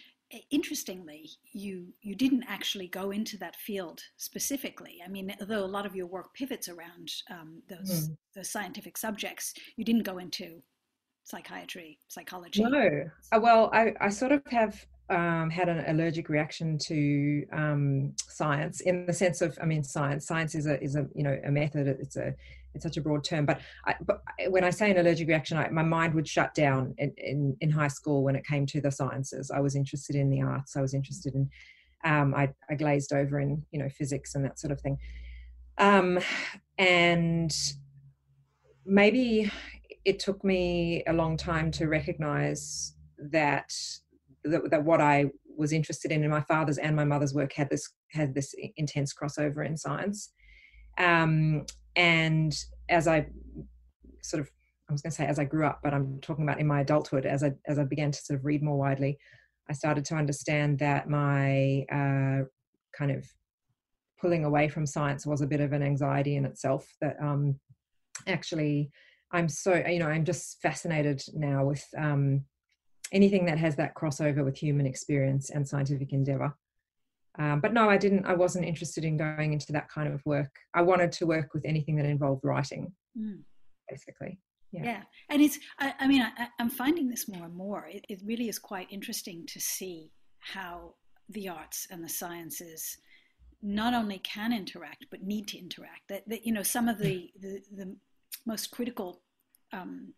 interestingly, 0.50 1.31
you 1.52 1.88
you 2.02 2.14
didn't 2.14 2.44
actually 2.49 2.88
go 2.88 3.11
into 3.11 3.37
that 3.38 3.56
field 3.56 4.02
specifically. 4.17 5.00
I 5.05 5.08
mean, 5.08 5.34
although 5.40 5.64
a 5.64 5.67
lot 5.67 5.87
of 5.87 5.94
your 5.94 6.06
work 6.06 6.34
pivots 6.34 6.69
around 6.69 7.12
um, 7.31 7.62
those 7.69 8.08
mm. 8.08 8.17
the 8.34 8.44
scientific 8.44 8.96
subjects, 8.96 9.55
you 9.76 9.84
didn't 9.84 10.05
go 10.05 10.19
into 10.19 10.62
psychiatry, 11.25 11.99
psychology? 12.08 12.62
No. 12.62 13.05
Uh, 13.32 13.40
well, 13.40 13.70
I, 13.73 13.94
I 14.00 14.08
sort 14.08 14.32
of 14.32 14.43
have 14.50 14.84
um, 15.08 15.50
had 15.50 15.69
an 15.69 15.84
allergic 15.88 16.29
reaction 16.29 16.79
to 16.87 17.44
um, 17.52 18.14
science 18.29 18.81
in 18.81 19.06
the 19.06 19.12
sense 19.12 19.40
of, 19.43 19.58
I 19.61 19.67
mean, 19.67 19.82
science. 19.82 20.26
Science 20.26 20.55
is 20.55 20.67
a 20.67 20.82
is 20.82 20.96
a 20.96 21.06
you 21.14 21.23
know 21.23 21.38
a 21.44 21.50
method. 21.50 21.87
It's 21.87 22.17
a 22.17 22.34
it's 22.74 22.84
such 22.84 22.96
a 22.96 23.00
broad 23.00 23.24
term. 23.24 23.46
But 23.46 23.60
I, 23.86 23.94
but 24.04 24.22
when 24.48 24.64
I 24.64 24.70
say 24.70 24.90
an 24.90 24.98
allergic 24.98 25.28
reaction, 25.28 25.56
I, 25.58 25.69
my 25.70 25.82
mind 25.82 26.14
would 26.14 26.28
shut 26.28 26.54
down 26.54 26.94
in, 26.98 27.12
in, 27.16 27.56
in 27.60 27.70
high 27.70 27.88
school 27.88 28.22
when 28.22 28.36
it 28.36 28.46
came 28.46 28.66
to 28.66 28.80
the 28.80 28.90
sciences. 28.90 29.50
I 29.50 29.60
was 29.60 29.76
interested 29.76 30.16
in 30.16 30.30
the 30.30 30.42
arts. 30.42 30.76
I 30.76 30.80
was 30.80 30.94
interested 30.94 31.34
in. 31.34 31.48
Um, 32.04 32.34
I, 32.34 32.48
I 32.69 32.74
glazed 32.74 33.12
over 33.12 33.38
in 33.38 33.64
you 33.70 33.78
know 33.78 33.88
physics 33.88 34.34
and 34.34 34.44
that 34.44 34.58
sort 34.58 34.72
of 34.72 34.80
thing. 34.80 34.98
Um, 35.78 36.19
and 36.78 37.54
maybe 38.84 39.50
it 40.04 40.19
took 40.19 40.42
me 40.44 41.04
a 41.06 41.12
long 41.12 41.36
time 41.36 41.70
to 41.72 41.86
recognize 41.86 42.94
that, 43.30 43.72
that, 44.44 44.70
that 44.70 44.84
what 44.84 45.00
I 45.00 45.26
was 45.56 45.72
interested 45.72 46.10
in 46.10 46.24
in 46.24 46.30
my 46.30 46.40
father's 46.40 46.78
and 46.78 46.96
my 46.96 47.04
mother's 47.04 47.34
work 47.34 47.52
had 47.52 47.70
this 47.70 47.88
had 48.10 48.34
this 48.34 48.54
intense 48.76 49.14
crossover 49.14 49.64
in 49.64 49.76
science. 49.76 50.32
Um, 50.98 51.67
and 51.96 52.55
as 52.89 53.08
I 53.08 53.27
sort 54.22 54.41
of 54.41 54.51
I 54.89 54.93
was 54.93 55.03
going 55.03 55.11
to 55.11 55.17
say 55.17 55.27
as 55.27 55.39
I 55.39 55.44
grew 55.44 55.65
up, 55.65 55.81
but 55.82 55.94
I'm 55.94 56.20
talking 56.20 56.44
about 56.44 56.61
in 56.61 56.67
my 56.67 56.81
adulthood 56.81 57.25
as 57.25 57.43
I 57.43 57.53
as 57.67 57.79
I 57.79 57.84
began 57.84 58.11
to 58.11 58.20
sort 58.20 58.39
of 58.39 58.44
read 58.44 58.63
more 58.63 58.79
widely, 58.79 59.19
I 59.69 59.72
started 59.72 60.05
to 60.06 60.17
understand 60.17 60.79
that 60.81 61.08
my 61.08 61.84
uh, 61.91 62.44
kind 62.96 63.11
of 63.11 63.27
pulling 64.20 64.44
away 64.44 64.69
from 64.69 64.87
science 64.87 65.27
was 65.27 65.41
a 65.41 65.46
bit 65.46 65.61
of 65.61 65.72
an 65.72 65.82
anxiety 65.82 66.37
in 66.37 66.44
itself. 66.44 66.87
That 67.01 67.17
um, 67.22 67.58
actually 68.27 68.91
I'm 69.31 69.49
so 69.49 69.75
you 69.75 69.99
know 69.99 70.08
I'm 70.08 70.25
just 70.25 70.61
fascinated 70.61 71.22
now 71.34 71.65
with 71.65 71.84
um, 71.96 72.44
anything 73.13 73.46
that 73.46 73.58
has 73.58 73.77
that 73.77 73.94
crossover 73.94 74.44
with 74.44 74.56
human 74.56 74.87
experience 74.87 75.51
and 75.51 75.67
scientific 75.67 76.13
endeavor. 76.13 76.55
Um, 77.39 77.60
but 77.60 77.72
no, 77.72 77.89
I 77.89 77.96
didn't. 77.96 78.27
I 78.27 78.34
wasn't 78.34 78.67
interested 78.67 79.05
in 79.05 79.17
going 79.17 79.53
into 79.53 79.72
that 79.72 79.89
kind 79.89 80.12
of 80.12 80.20
work. 80.27 80.51
I 80.74 80.82
wanted 80.82 81.12
to 81.12 81.27
work 81.27 81.55
with 81.55 81.65
anything 81.65 81.96
that 81.96 82.05
involved 82.05 82.44
writing, 82.44 82.93
mm. 83.19 83.39
basically. 83.89 84.39
Yeah. 84.70 84.84
yeah. 84.84 85.03
and 85.31 85.41
it's. 85.41 85.58
I, 85.79 85.94
I 86.01 86.06
mean, 86.06 86.22
I, 86.22 86.48
am 86.58 86.69
finding 86.69 87.08
this 87.08 87.29
more 87.29 87.46
and 87.46 87.55
more. 87.55 87.89
It, 87.91 88.05
it 88.08 88.20
really 88.24 88.48
is 88.48 88.58
quite 88.58 88.86
interesting 88.91 89.46
to 89.46 89.60
see 89.60 90.10
how 90.41 90.94
the 91.31 91.48
arts 91.48 91.86
and 91.91 92.05
the 92.05 92.08
sciences 92.08 92.98
not 93.62 93.94
only 93.94 94.19
can 94.19 94.53
interact 94.53 95.06
but 95.10 95.22
need 95.22 95.46
to 95.48 95.58
interact. 95.58 96.08
That, 96.08 96.29
that 96.29 96.44
you 96.44 96.53
know, 96.53 96.62
some 96.62 96.89
of 96.89 96.98
the, 96.98 97.31
the, 97.41 97.62
the 97.74 97.96
most 98.44 98.70
critical 98.70 99.22
um, 99.72 100.12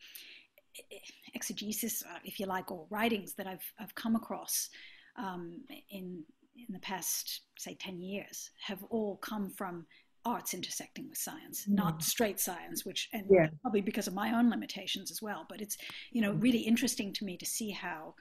exegesis, 1.35 2.02
uh, 2.02 2.18
if 2.25 2.40
you 2.40 2.47
like, 2.47 2.71
or 2.71 2.87
writings 2.90 3.35
that 3.35 3.47
I've, 3.47 3.73
I've 3.78 3.94
come 3.94 4.16
across 4.16 4.71
um, 5.18 5.61
in, 5.90 6.25
in 6.56 6.73
the 6.73 6.80
past, 6.80 7.42
say, 7.58 7.75
10 7.75 8.00
years 8.00 8.50
have 8.66 8.82
all 8.90 9.16
come 9.16 9.50
from 9.50 9.87
arts 10.25 10.54
intersecting 10.54 11.08
with 11.08 11.18
science, 11.18 11.66
mm. 11.66 11.75
not 11.75 12.02
straight 12.02 12.40
science, 12.40 12.84
which, 12.84 13.08
and 13.12 13.26
yeah. 13.30 13.46
probably 13.62 13.80
because 13.80 14.06
of 14.06 14.14
my 14.14 14.37
own 14.37 14.49
limitations 14.50 15.11
as 15.11 15.20
well. 15.20 15.46
But 15.49 15.61
it's, 15.61 15.76
you 16.12 16.23
know, 16.23 16.32
really 16.32 16.58
interesting 16.58 17.12
to 17.14 17.25
me 17.25 17.37
to 17.37 17.46
see 17.46 17.70
how 17.70 18.14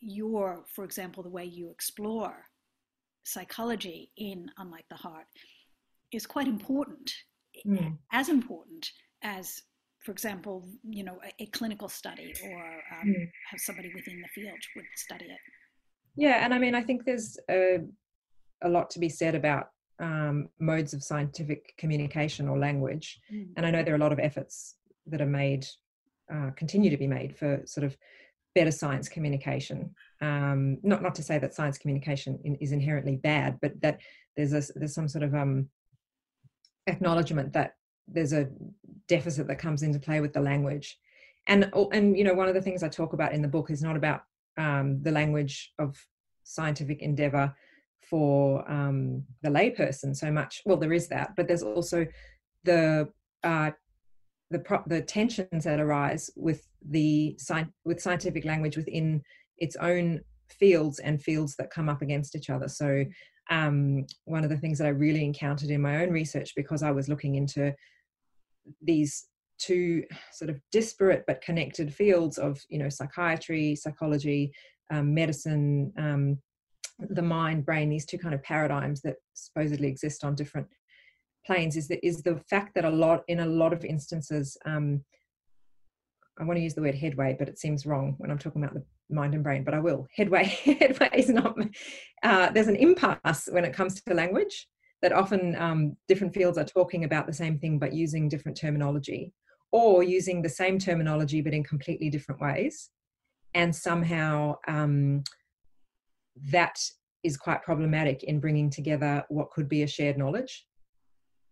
your, 0.00 0.64
for 0.68 0.84
example, 0.84 1.22
the 1.22 1.28
way 1.28 1.44
you 1.44 1.70
explore 1.70 2.44
psychology 3.24 4.10
in 4.16 4.50
Unlike 4.58 4.86
the 4.90 4.96
Heart 4.96 5.26
is 6.12 6.26
quite 6.26 6.46
important, 6.46 7.12
mm. 7.66 7.96
as 8.12 8.28
important 8.28 8.90
as 9.22 9.62
for 10.04 10.12
example, 10.12 10.62
you 10.84 11.02
know, 11.02 11.18
a, 11.24 11.44
a 11.44 11.46
clinical 11.46 11.88
study 11.88 12.34
or 12.44 12.58
um, 12.92 13.08
mm. 13.08 13.30
have 13.50 13.58
somebody 13.58 13.90
within 13.94 14.20
the 14.20 14.28
field 14.28 14.58
would 14.76 14.84
study 14.96 15.24
it. 15.24 15.38
Yeah, 16.16 16.44
and 16.44 16.54
I 16.54 16.58
mean, 16.58 16.74
I 16.74 16.82
think 16.82 17.04
there's 17.04 17.38
a, 17.50 17.80
a 18.62 18.68
lot 18.68 18.90
to 18.90 18.98
be 18.98 19.08
said 19.08 19.34
about 19.34 19.70
um, 19.98 20.48
modes 20.58 20.94
of 20.94 21.02
scientific 21.02 21.74
communication 21.76 22.48
or 22.48 22.58
language. 22.58 23.20
Mm. 23.32 23.48
And 23.56 23.66
I 23.66 23.70
know 23.70 23.82
there 23.82 23.94
are 23.94 23.96
a 23.96 24.00
lot 24.00 24.12
of 24.12 24.18
efforts 24.18 24.76
that 25.06 25.20
are 25.20 25.26
made, 25.26 25.66
uh, 26.32 26.50
continue 26.56 26.90
to 26.90 26.96
be 26.96 27.06
made 27.06 27.36
for 27.36 27.62
sort 27.66 27.84
of 27.84 27.96
better 28.54 28.70
science 28.70 29.08
communication. 29.08 29.94
Um, 30.20 30.78
not 30.82 31.02
not 31.02 31.14
to 31.16 31.22
say 31.22 31.38
that 31.38 31.54
science 31.54 31.78
communication 31.78 32.38
in, 32.44 32.54
is 32.56 32.72
inherently 32.72 33.16
bad, 33.16 33.58
but 33.60 33.80
that 33.82 34.00
there's 34.36 34.52
a 34.52 34.62
there's 34.74 34.94
some 34.94 35.08
sort 35.08 35.24
of 35.24 35.34
um, 35.34 35.68
acknowledgement 36.86 37.52
that 37.52 37.74
there's 38.06 38.32
a 38.32 38.48
deficit 39.08 39.46
that 39.48 39.58
comes 39.58 39.82
into 39.82 39.98
play 39.98 40.20
with 40.20 40.32
the 40.32 40.40
language. 40.40 40.98
And 41.46 41.70
and 41.92 42.16
you 42.16 42.24
know 42.24 42.34
one 42.34 42.48
of 42.48 42.54
the 42.54 42.62
things 42.62 42.82
I 42.82 42.88
talk 42.88 43.12
about 43.12 43.32
in 43.32 43.42
the 43.42 43.48
book 43.48 43.70
is 43.70 43.82
not 43.82 43.96
about 43.96 44.22
um, 44.56 45.02
the 45.02 45.10
language 45.10 45.72
of 45.78 45.96
scientific 46.44 47.02
endeavor 47.02 47.54
for 48.08 48.70
um, 48.70 49.24
the 49.42 49.48
layperson 49.48 50.14
so 50.14 50.30
much. 50.30 50.62
Well, 50.66 50.76
there 50.76 50.92
is 50.92 51.08
that, 51.08 51.34
but 51.36 51.48
there's 51.48 51.62
also 51.62 52.06
the 52.64 53.08
uh, 53.42 53.70
the 54.50 54.58
pro- 54.58 54.84
the 54.86 55.00
tensions 55.02 55.64
that 55.64 55.80
arise 55.80 56.30
with 56.36 56.66
the 56.88 57.36
sci- 57.38 57.72
with 57.84 58.00
scientific 58.00 58.44
language 58.44 58.76
within 58.76 59.22
its 59.58 59.76
own 59.76 60.20
fields 60.50 60.98
and 60.98 61.22
fields 61.22 61.56
that 61.56 61.70
come 61.70 61.88
up 61.88 62.02
against 62.02 62.36
each 62.36 62.50
other. 62.50 62.68
So 62.68 63.04
um, 63.50 64.06
one 64.24 64.44
of 64.44 64.50
the 64.50 64.56
things 64.56 64.78
that 64.78 64.86
I 64.86 64.90
really 64.90 65.24
encountered 65.24 65.70
in 65.70 65.80
my 65.80 66.02
own 66.02 66.10
research 66.10 66.52
because 66.56 66.82
I 66.82 66.90
was 66.90 67.08
looking 67.08 67.34
into 67.34 67.74
these 68.82 69.26
two 69.58 70.02
sort 70.32 70.50
of 70.50 70.60
disparate 70.72 71.24
but 71.26 71.42
connected 71.42 71.92
fields 71.92 72.38
of 72.38 72.60
you 72.68 72.78
know 72.78 72.88
psychiatry, 72.88 73.74
psychology, 73.74 74.52
um, 74.90 75.14
medicine, 75.14 75.92
um, 75.98 76.38
the 76.98 77.22
mind, 77.22 77.64
brain, 77.64 77.88
these 77.90 78.06
two 78.06 78.18
kind 78.18 78.34
of 78.34 78.42
paradigms 78.42 79.00
that 79.02 79.16
supposedly 79.34 79.88
exist 79.88 80.24
on 80.24 80.34
different 80.34 80.66
planes 81.46 81.76
is 81.76 81.88
the, 81.88 82.04
is 82.06 82.22
the 82.22 82.40
fact 82.48 82.74
that 82.74 82.84
a 82.84 82.90
lot 82.90 83.22
in 83.28 83.40
a 83.40 83.46
lot 83.46 83.72
of 83.72 83.84
instances 83.84 84.56
um, 84.66 85.04
I 86.38 86.44
want 86.44 86.56
to 86.56 86.62
use 86.62 86.74
the 86.74 86.82
word 86.82 86.96
headway, 86.96 87.36
but 87.38 87.48
it 87.48 87.58
seems 87.58 87.86
wrong 87.86 88.14
when 88.18 88.30
I'm 88.30 88.38
talking 88.38 88.62
about 88.62 88.74
the 88.74 88.84
mind 89.08 89.34
and 89.34 89.44
brain, 89.44 89.62
but 89.62 89.74
I 89.74 89.78
will. 89.78 90.08
Headway, 90.16 90.44
headway 90.80 91.10
is 91.14 91.28
not, 91.28 91.56
uh, 92.22 92.50
there's 92.50 92.66
an 92.66 92.76
impasse 92.76 93.48
when 93.50 93.64
it 93.64 93.72
comes 93.72 94.00
to 94.02 94.14
language 94.14 94.66
that 95.02 95.12
often 95.12 95.54
um, 95.56 95.96
different 96.08 96.34
fields 96.34 96.58
are 96.58 96.64
talking 96.64 97.04
about 97.04 97.26
the 97.26 97.32
same 97.32 97.58
thing 97.58 97.78
but 97.78 97.92
using 97.92 98.28
different 98.28 98.56
terminology 98.56 99.32
or 99.74 100.04
using 100.04 100.40
the 100.40 100.48
same 100.48 100.78
terminology 100.78 101.40
but 101.40 101.52
in 101.52 101.64
completely 101.64 102.08
different 102.08 102.40
ways. 102.40 102.90
And 103.54 103.74
somehow 103.74 104.54
um, 104.68 105.24
that 106.52 106.78
is 107.24 107.36
quite 107.36 107.64
problematic 107.64 108.22
in 108.22 108.38
bringing 108.38 108.70
together 108.70 109.24
what 109.30 109.50
could 109.50 109.68
be 109.68 109.82
a 109.82 109.86
shared 109.88 110.16
knowledge. 110.16 110.64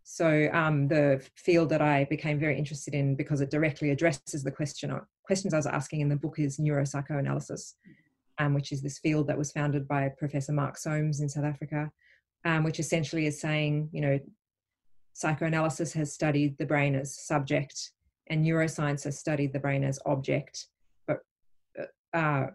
So 0.05 0.49
um, 0.53 0.87
the 0.87 1.21
field 1.37 1.69
that 1.71 1.83
I 1.83 2.05
became 2.05 2.39
very 2.39 2.57
interested 2.57 2.95
in 2.95 3.17
because 3.17 3.41
it 3.41 3.51
directly 3.51 3.91
addresses 3.91 4.45
the 4.45 4.53
question 4.53 4.97
questions 5.25 5.53
I 5.53 5.57
was 5.57 5.67
asking 5.67 6.01
in 6.01 6.09
the 6.09 6.17
book 6.17 6.39
is 6.39 6.59
neuropsychoanalysis, 6.59 7.75
um, 8.39 8.55
which 8.55 8.71
is 8.71 8.83
this 8.83 8.99
field 9.01 9.27
that 9.27 9.39
was 9.39 9.51
founded 9.51 9.89
by 9.89 10.09
Professor 10.17 10.53
Mark 10.53 10.77
Solms 10.77 11.21
in 11.21 11.29
South 11.29 11.45
Africa, 11.45 11.91
um, 12.45 12.63
which 12.63 12.79
essentially 12.79 13.27
is 13.27 13.41
saying, 13.41 13.89
you 13.93 14.01
know, 14.01 14.21
psychoanalysis 15.13 15.93
has 15.95 16.13
studied 16.13 16.57
the 16.59 16.67
brain 16.67 16.95
as 16.95 17.17
subject 17.17 17.91
and 18.29 18.45
neuroscience 18.45 19.05
has 19.05 19.19
studied 19.19 19.53
the 19.53 19.59
brain 19.59 19.85
as 19.85 19.99
object, 20.07 20.67
but 21.07 21.19
uh, 21.79 22.17
uh 22.17 22.47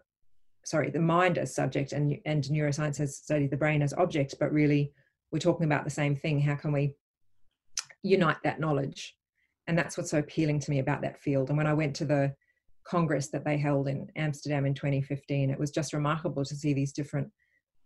sorry, 0.64 0.90
the 0.90 1.00
mind 1.00 1.38
as 1.38 1.54
subject 1.54 1.92
and, 1.92 2.18
and 2.26 2.44
neuroscience 2.44 2.98
has 2.98 3.16
studied 3.16 3.50
the 3.50 3.56
brain 3.56 3.80
as 3.80 3.94
object, 3.94 4.34
but 4.38 4.52
really 4.52 4.92
we're 5.32 5.38
talking 5.38 5.64
about 5.64 5.84
the 5.84 5.90
same 5.90 6.14
thing. 6.14 6.40
How 6.40 6.56
can 6.56 6.72
we 6.72 6.94
unite 8.02 8.36
that 8.44 8.60
knowledge? 8.60 9.16
And 9.66 9.78
that's 9.78 9.96
what's 9.96 10.10
so 10.10 10.18
appealing 10.18 10.60
to 10.60 10.70
me 10.70 10.78
about 10.78 11.00
that 11.02 11.20
field. 11.20 11.48
And 11.48 11.56
when 11.56 11.66
I 11.66 11.74
went 11.74 11.96
to 11.96 12.04
the 12.04 12.34
congress 12.86 13.28
that 13.28 13.44
they 13.44 13.56
held 13.56 13.88
in 13.88 14.08
Amsterdam 14.16 14.66
in 14.66 14.74
2015, 14.74 15.50
it 15.50 15.58
was 15.58 15.70
just 15.70 15.92
remarkable 15.92 16.44
to 16.44 16.54
see 16.54 16.74
these 16.74 16.92
different, 16.92 17.28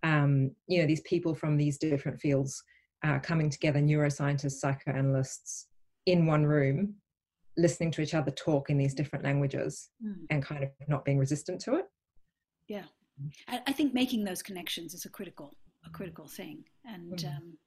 um, 0.03 0.51
you 0.67 0.81
know, 0.81 0.87
these 0.87 1.03
people 1.03 1.35
from 1.35 1.57
these 1.57 1.79
different 1.79 2.21
fields 2.21 2.62
uh, 3.05 3.19
coming 3.21 3.51
together, 3.51 3.81
neuroscientists, 3.81 4.61
psychoanalysts, 4.61 5.67
in 6.07 6.27
one 6.27 6.45
room, 6.45 6.95
listening 7.57 7.91
to 7.91 8.03
each 8.03 8.15
other 8.15 8.31
talk 8.31 8.71
in 8.71 8.79
these 8.79 8.95
different 8.95 9.25
languages 9.25 9.91
mm. 10.05 10.15
and 10.31 10.45
kind 10.45 10.65
of 10.65 10.71
not 10.89 11.05
being 11.05 11.19
resistant 11.19 11.61
to 11.61 11.75
it 11.75 11.87
yeah 12.69 12.85
I, 13.49 13.73
think 13.73 13.93
making 13.93 14.25
those 14.25 14.43
connections 14.43 14.95
is 14.95 15.05
a 15.05 15.11
critical 15.11 15.55
a 15.87 15.91
critical 15.91 16.27
thing 16.27 16.65
and 16.85 17.19
mm-hmm. 17.19 17.29
um, 17.29 17.59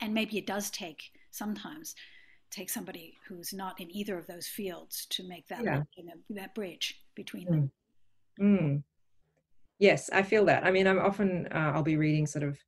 and 0.00 0.14
maybe 0.14 0.38
it 0.38 0.46
does 0.46 0.70
take 0.70 1.02
sometimes 1.30 1.94
take 2.50 2.70
somebody 2.70 3.14
who's 3.28 3.52
not 3.52 3.80
in 3.80 3.94
either 3.94 4.16
of 4.16 4.26
those 4.26 4.46
fields 4.46 5.06
to 5.10 5.26
make 5.28 5.46
that 5.48 5.62
yeah. 5.64 5.82
you 5.96 6.04
know, 6.04 6.12
that 6.30 6.54
bridge 6.54 7.02
between 7.14 7.46
them 7.46 7.70
mm. 8.40 8.60
Mm. 8.60 8.82
yes 9.78 10.08
i 10.12 10.22
feel 10.22 10.44
that 10.46 10.64
i 10.64 10.70
mean 10.70 10.86
i'm 10.86 10.98
often 10.98 11.48
uh, 11.52 11.72
i'll 11.74 11.82
be 11.82 11.96
reading 11.96 12.26
sort 12.26 12.44
of 12.44 12.58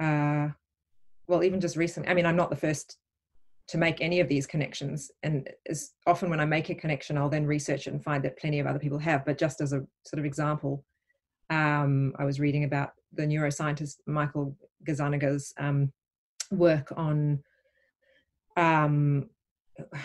uh, 0.00 0.48
well 1.26 1.42
even 1.42 1.60
just 1.60 1.76
recently 1.76 2.08
i 2.08 2.14
mean 2.14 2.26
i'm 2.26 2.36
not 2.36 2.50
the 2.50 2.56
first 2.56 2.96
to 3.68 3.78
make 3.78 4.00
any 4.00 4.20
of 4.20 4.28
these 4.28 4.46
connections. 4.46 5.10
And 5.22 5.48
as 5.68 5.92
often 6.06 6.30
when 6.30 6.40
I 6.40 6.46
make 6.46 6.70
a 6.70 6.74
connection, 6.74 7.18
I'll 7.18 7.28
then 7.28 7.46
research 7.46 7.86
it 7.86 7.92
and 7.92 8.02
find 8.02 8.24
that 8.24 8.38
plenty 8.38 8.60
of 8.60 8.66
other 8.66 8.78
people 8.78 8.98
have. 8.98 9.24
But 9.24 9.38
just 9.38 9.60
as 9.60 9.72
a 9.72 9.84
sort 10.04 10.18
of 10.18 10.24
example, 10.24 10.84
um, 11.50 12.14
I 12.18 12.24
was 12.24 12.40
reading 12.40 12.64
about 12.64 12.92
the 13.12 13.24
neuroscientist 13.24 13.96
Michael 14.06 14.56
Gazzaniga's 14.86 15.52
um, 15.58 15.92
work 16.50 16.92
on 16.96 17.42
um, 18.56 19.28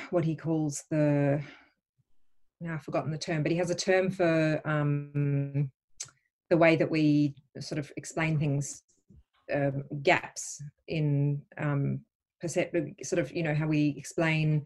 what 0.09 0.25
he 0.25 0.35
calls 0.35 0.83
the 0.91 1.41
now 2.61 2.75
I've 2.75 2.83
forgotten 2.83 3.11
the 3.11 3.17
term, 3.17 3.43
but 3.43 3.51
he 3.51 3.57
has 3.57 3.69
a 3.69 3.75
term 3.75 4.09
for 4.09 4.61
um, 4.63 5.69
the 6.49 6.55
way 6.55 6.75
that 6.77 6.89
we 6.89 7.35
sort 7.59 7.77
of 7.77 7.91
explain 7.97 8.39
things, 8.39 8.83
um, 9.53 9.83
gaps 10.01 10.61
in 10.87 11.41
um, 11.57 11.99
sort 12.47 13.19
of 13.19 13.31
you 13.31 13.43
know 13.43 13.53
how 13.53 13.67
we 13.67 13.93
explain 13.97 14.65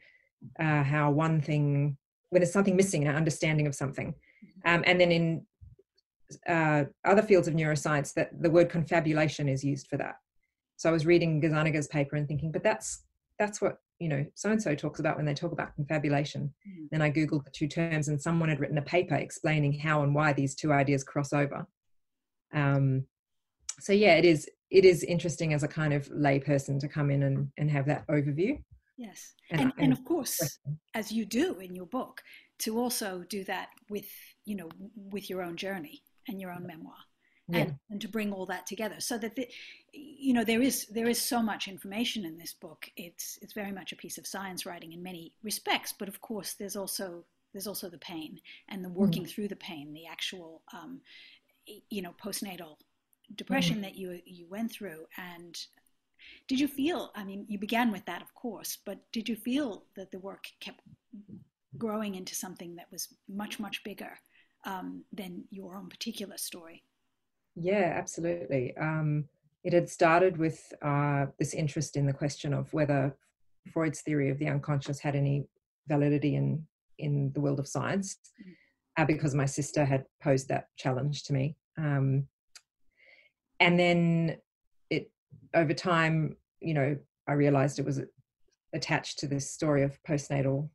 uh, 0.60 0.84
how 0.84 1.12
one 1.12 1.41
thing 1.41 1.98
when 2.29 2.41
there's 2.41 2.53
something 2.53 2.75
missing 2.75 3.03
in 3.03 3.07
our 3.07 3.15
understanding 3.15 3.67
of 3.67 3.75
something 3.75 4.13
mm-hmm. 4.13 4.75
um, 4.75 4.84
and 4.86 5.00
then 5.00 5.12
in 5.12 5.46
uh, 6.48 6.84
other 7.05 7.22
fields 7.22 7.48
of 7.48 7.53
neuroscience 7.53 8.13
that 8.13 8.29
the 8.41 8.50
word 8.50 8.69
confabulation 8.69 9.48
is 9.48 9.63
used 9.63 9.88
for 9.88 9.98
that 9.98 10.15
so 10.75 10.89
i 10.89 10.91
was 10.91 11.05
reading 11.05 11.41
gazzaniga's 11.41 11.88
paper 11.88 12.15
and 12.15 12.27
thinking 12.27 12.51
but 12.51 12.63
that's 12.63 13.03
that's 13.39 13.62
what 13.62 13.79
you 14.00 14.10
know 14.10 14.25
so 14.36 14.51
and 14.51 14.62
so 14.62 14.75
talks 14.75 15.00
about 15.00 15.15
when 15.15 15.25
they 15.25 15.34
talk 15.34 15.51
about 15.51 15.74
confabulation 15.75 16.53
mm. 16.67 16.88
then 16.91 17.01
i 17.01 17.10
googled 17.10 17.46
the 17.46 17.51
two 17.51 17.67
terms 17.67 18.10
and 18.10 18.22
someone 18.22 18.50
had 18.50 18.60
written 18.60 18.77
a 18.77 18.81
paper 18.81 19.15
explaining 19.15 19.74
how 19.74 20.03
and 20.03 20.13
why 20.13 20.34
these 20.34 20.53
two 20.55 20.72
ideas 20.74 21.03
cross 21.03 21.34
over 21.34 21.65
um, 22.53 23.05
so 23.79 23.93
yeah 23.93 24.15
it 24.15 24.25
is 24.25 24.50
it 24.69 24.86
is 24.86 25.03
interesting 25.03 25.53
as 25.53 25.63
a 25.63 25.67
kind 25.67 25.93
of 25.93 26.07
layperson 26.10 26.79
to 26.79 26.88
come 26.88 27.10
in 27.10 27.24
and, 27.24 27.50
and 27.57 27.72
have 27.72 27.86
that 27.86 28.05
overview. 28.07 28.62
Yes. 28.98 29.34
And, 29.51 29.62
and, 29.62 29.74
and 29.77 29.93
of 29.93 30.03
course, 30.03 30.60
as 30.93 31.12
you 31.12 31.25
do 31.25 31.60
in 31.60 31.75
your 31.75 31.86
book, 31.86 32.22
to 32.60 32.79
also 32.79 33.24
do 33.29 33.43
that 33.46 33.69
with, 33.89 34.10
you 34.46 34.55
know, 34.55 34.69
with 34.96 35.29
your 35.29 35.41
own 35.41 35.55
journey 35.55 36.01
and 36.27 36.41
your 36.41 36.51
own 36.51 36.65
memoir. 36.65 36.96
Yeah. 37.50 37.60
And, 37.60 37.75
and 37.91 38.01
to 38.01 38.10
bring 38.10 38.34
all 38.34 38.46
that 38.48 38.67
together 38.67 38.96
so 39.00 39.17
that 39.19 39.38
the, 39.38 39.48
you 39.93 40.34
know 40.34 40.43
there 40.43 40.62
is 40.62 40.86
there 40.88 41.07
is 41.07 41.22
so 41.22 41.41
much 41.41 41.69
information 41.69 42.25
in 42.25 42.38
this 42.38 42.51
book 42.51 42.89
it's 42.98 43.39
it's 43.41 43.53
very 43.53 43.72
much 43.72 43.93
a 43.93 43.96
piece 43.96 44.17
of 44.17 44.27
science 44.27 44.65
writing 44.65 44.91
in 44.91 45.01
many 45.01 45.31
respects 45.43 45.93
but 45.98 46.10
of 46.10 46.19
course 46.19 46.55
there's 46.60 46.75
also 46.75 47.24
there's 47.53 47.65
also 47.65 47.89
the 47.89 47.98
pain 48.00 48.38
and 48.67 48.84
the 48.84 48.89
working 48.89 49.24
mm. 49.24 49.29
through 49.29 49.48
the 49.48 49.55
pain 49.55 49.93
the 49.93 50.05
actual 50.05 50.62
um, 50.74 51.00
you 51.89 52.01
know 52.01 52.13
postnatal 52.22 52.75
depression 53.36 53.75
mm-hmm. 53.75 53.84
that 53.84 53.96
you 53.96 54.19
you 54.25 54.48
went 54.50 54.72
through 54.72 55.05
and 55.17 55.57
did 56.48 56.60
you 56.60 56.67
feel 56.67 57.12
i 57.15 57.24
mean 57.24 57.46
you 57.48 57.60
began 57.60 57.91
with 57.91 58.05
that 58.05 58.22
of 58.22 58.34
course 58.34 58.77
but 58.86 59.00
did 59.12 59.27
you 59.27 59.36
feel 59.36 59.84
that 59.96 60.12
the 60.12 60.19
work 60.19 60.46
kept 60.60 60.81
growing 61.77 62.15
into 62.15 62.34
something 62.34 62.75
that 62.75 62.88
was 62.91 63.07
much 63.27 63.60
much 63.60 63.84
bigger 63.84 64.17
um, 64.65 65.03
than 65.13 65.43
your 65.51 65.75
own 65.75 65.88
particular 65.89 66.38
story 66.38 66.84
yeah 67.55 67.93
absolutely 67.96 68.75
um, 68.77 69.25
it 69.63 69.74
had 69.74 69.89
started 69.89 70.38
with 70.38 70.74
uh, 70.81 71.25
this 71.39 71.53
interest 71.53 71.98
in 71.98 72.05
the 72.05 72.13
question 72.13 72.53
of 72.53 72.72
whether 72.74 73.15
freud's 73.74 74.01
theory 74.01 74.29
of 74.29 74.39
the 74.39 74.48
unconscious 74.48 75.00
had 75.00 75.15
any 75.15 75.46
validity 75.88 76.36
in 76.36 76.65
in 77.00 77.31
the 77.34 77.41
world 77.41 77.60
of 77.60 77.67
science 77.67 78.17
mm-hmm. 78.41 79.01
uh, 79.01 79.05
because 79.05 79.36
my 79.36 79.46
sister 79.46 79.84
had 79.84 80.05
posed 80.24 80.48
that 80.48 80.67
challenge 80.77 81.24
to 81.24 81.34
me 81.34 81.55
um, 81.77 82.25
and 83.59 83.79
then 83.79 84.37
it 84.89 85.11
over 85.53 85.73
time 85.73 86.35
you 86.59 86.73
know 86.73 86.97
i 87.27 87.33
realized 87.33 87.79
it 87.79 87.85
was 87.85 88.01
attached 88.73 89.19
to 89.19 89.27
this 89.27 89.49
story 89.49 89.83
of 89.83 90.01
postnatal 90.03 90.69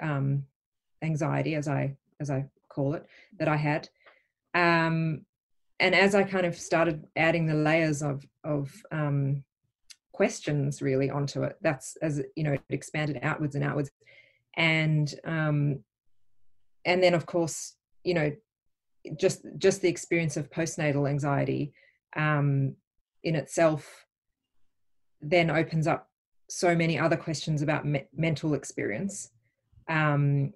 um, 0.00 0.44
anxiety 1.02 1.54
as 1.54 1.68
i 1.68 1.94
as 2.20 2.30
i 2.30 2.44
call 2.68 2.94
it 2.94 3.06
that 3.38 3.48
i 3.48 3.56
had. 3.56 3.88
Um, 4.54 5.26
and 5.80 5.94
as 5.94 6.14
I 6.14 6.22
kind 6.22 6.46
of 6.46 6.56
started 6.56 7.04
adding 7.16 7.46
the 7.46 7.54
layers 7.54 8.02
of 8.02 8.24
of 8.44 8.72
um, 8.92 9.42
questions 10.12 10.80
really 10.80 11.10
onto 11.10 11.42
it, 11.42 11.56
that's 11.60 11.96
as 11.96 12.22
you 12.36 12.44
know 12.44 12.52
it 12.52 12.62
expanded 12.70 13.18
outwards 13.22 13.56
and 13.56 13.64
outwards, 13.64 13.90
and 14.56 15.12
um, 15.24 15.80
and 16.84 17.02
then 17.02 17.14
of 17.14 17.26
course 17.26 17.74
you 18.04 18.14
know 18.14 18.32
just 19.18 19.44
just 19.58 19.82
the 19.82 19.88
experience 19.88 20.36
of 20.36 20.50
postnatal 20.50 21.10
anxiety 21.10 21.74
um, 22.16 22.76
in 23.22 23.34
itself 23.34 24.06
then 25.20 25.50
opens 25.50 25.86
up 25.86 26.10
so 26.48 26.74
many 26.74 26.98
other 26.98 27.16
questions 27.16 27.62
about 27.62 27.86
me- 27.86 28.06
mental 28.14 28.54
experience. 28.54 29.30
Um, 29.88 30.52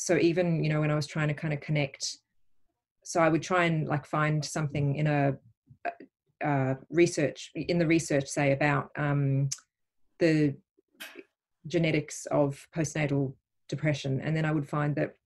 so 0.00 0.16
even 0.16 0.64
you 0.64 0.70
know 0.70 0.80
when 0.80 0.90
i 0.90 0.94
was 0.94 1.06
trying 1.06 1.28
to 1.28 1.34
kind 1.34 1.52
of 1.52 1.60
connect 1.60 2.16
so 3.04 3.20
i 3.20 3.28
would 3.28 3.42
try 3.42 3.66
and 3.66 3.86
like 3.86 4.06
find 4.06 4.42
something 4.42 4.96
in 4.96 5.06
a 5.06 5.36
uh, 6.42 6.74
research 6.88 7.50
in 7.54 7.78
the 7.78 7.86
research 7.86 8.26
say 8.26 8.52
about 8.52 8.88
um, 8.96 9.50
the 10.20 10.54
genetics 11.66 12.24
of 12.26 12.66
postnatal 12.74 13.34
depression. 13.68 14.22
And 14.22 14.34
then 14.34 14.46
i 14.46 14.52
would 14.52 14.66
find 14.66 14.96
that 14.96 15.16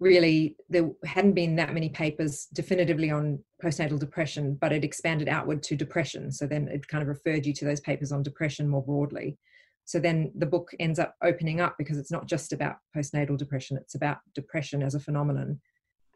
really 0.00 0.56
there 0.68 0.90
hadn't 1.04 1.32
been 1.32 1.56
that 1.56 1.74
many 1.74 1.88
papers 1.88 2.46
definitively 2.52 3.10
on 3.10 3.38
postnatal 3.62 3.98
depression 3.98 4.56
but 4.60 4.72
it 4.72 4.84
expanded 4.84 5.28
outward 5.28 5.62
to 5.64 5.76
depression. 5.76 6.30
So 6.30 6.46
then 6.46 6.68
it 6.68 6.86
kind 6.88 7.02
of 7.02 7.08
referred 7.08 7.46
you 7.46 7.52
to 7.54 7.64
those 7.64 7.80
papers 7.80 8.12
on 8.12 8.22
depression 8.22 8.68
more 8.68 8.82
broadly. 8.82 9.38
So 9.84 9.98
then 9.98 10.32
the 10.36 10.46
book 10.46 10.70
ends 10.78 10.98
up 10.98 11.14
opening 11.22 11.60
up 11.60 11.76
because 11.78 11.98
it's 11.98 12.12
not 12.12 12.26
just 12.26 12.52
about 12.52 12.76
postnatal 12.96 13.36
depression 13.36 13.76
it's 13.76 13.94
about 13.94 14.18
depression 14.34 14.82
as 14.82 14.94
a 14.94 15.00
phenomenon. 15.00 15.60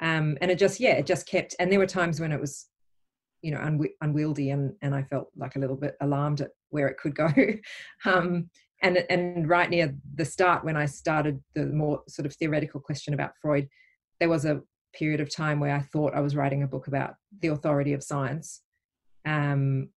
Um, 0.00 0.36
and 0.40 0.50
it 0.50 0.58
just 0.58 0.80
yeah 0.80 0.94
it 0.94 1.06
just 1.06 1.26
kept 1.26 1.54
and 1.58 1.70
there 1.70 1.78
were 1.78 1.86
times 1.86 2.20
when 2.20 2.32
it 2.32 2.40
was 2.40 2.66
you 3.40 3.50
know 3.50 3.58
unwi- 3.58 3.94
unwieldy 4.00 4.50
and 4.50 4.72
and 4.82 4.94
i 4.94 5.02
felt 5.02 5.28
like 5.36 5.56
a 5.56 5.58
little 5.58 5.76
bit 5.76 5.96
alarmed 6.00 6.40
at 6.40 6.50
where 6.72 6.88
it 6.88 6.98
could 6.98 7.14
go. 7.14 7.28
Um, 8.04 8.50
and 8.82 9.04
and 9.08 9.48
right 9.48 9.70
near 9.70 9.94
the 10.14 10.24
start 10.24 10.64
when 10.64 10.76
i 10.76 10.84
started 10.86 11.42
the 11.54 11.66
more 11.66 12.02
sort 12.08 12.26
of 12.26 12.34
theoretical 12.34 12.80
question 12.80 13.14
about 13.14 13.32
freud 13.40 13.68
there 14.20 14.28
was 14.28 14.44
a 14.44 14.60
period 14.94 15.20
of 15.20 15.34
time 15.34 15.60
where 15.60 15.74
i 15.74 15.80
thought 15.80 16.14
i 16.14 16.20
was 16.20 16.36
writing 16.36 16.62
a 16.62 16.66
book 16.68 16.86
about 16.86 17.14
the 17.40 17.48
authority 17.48 17.92
of 17.92 18.02
science. 18.02 18.62
Um, 19.24 19.88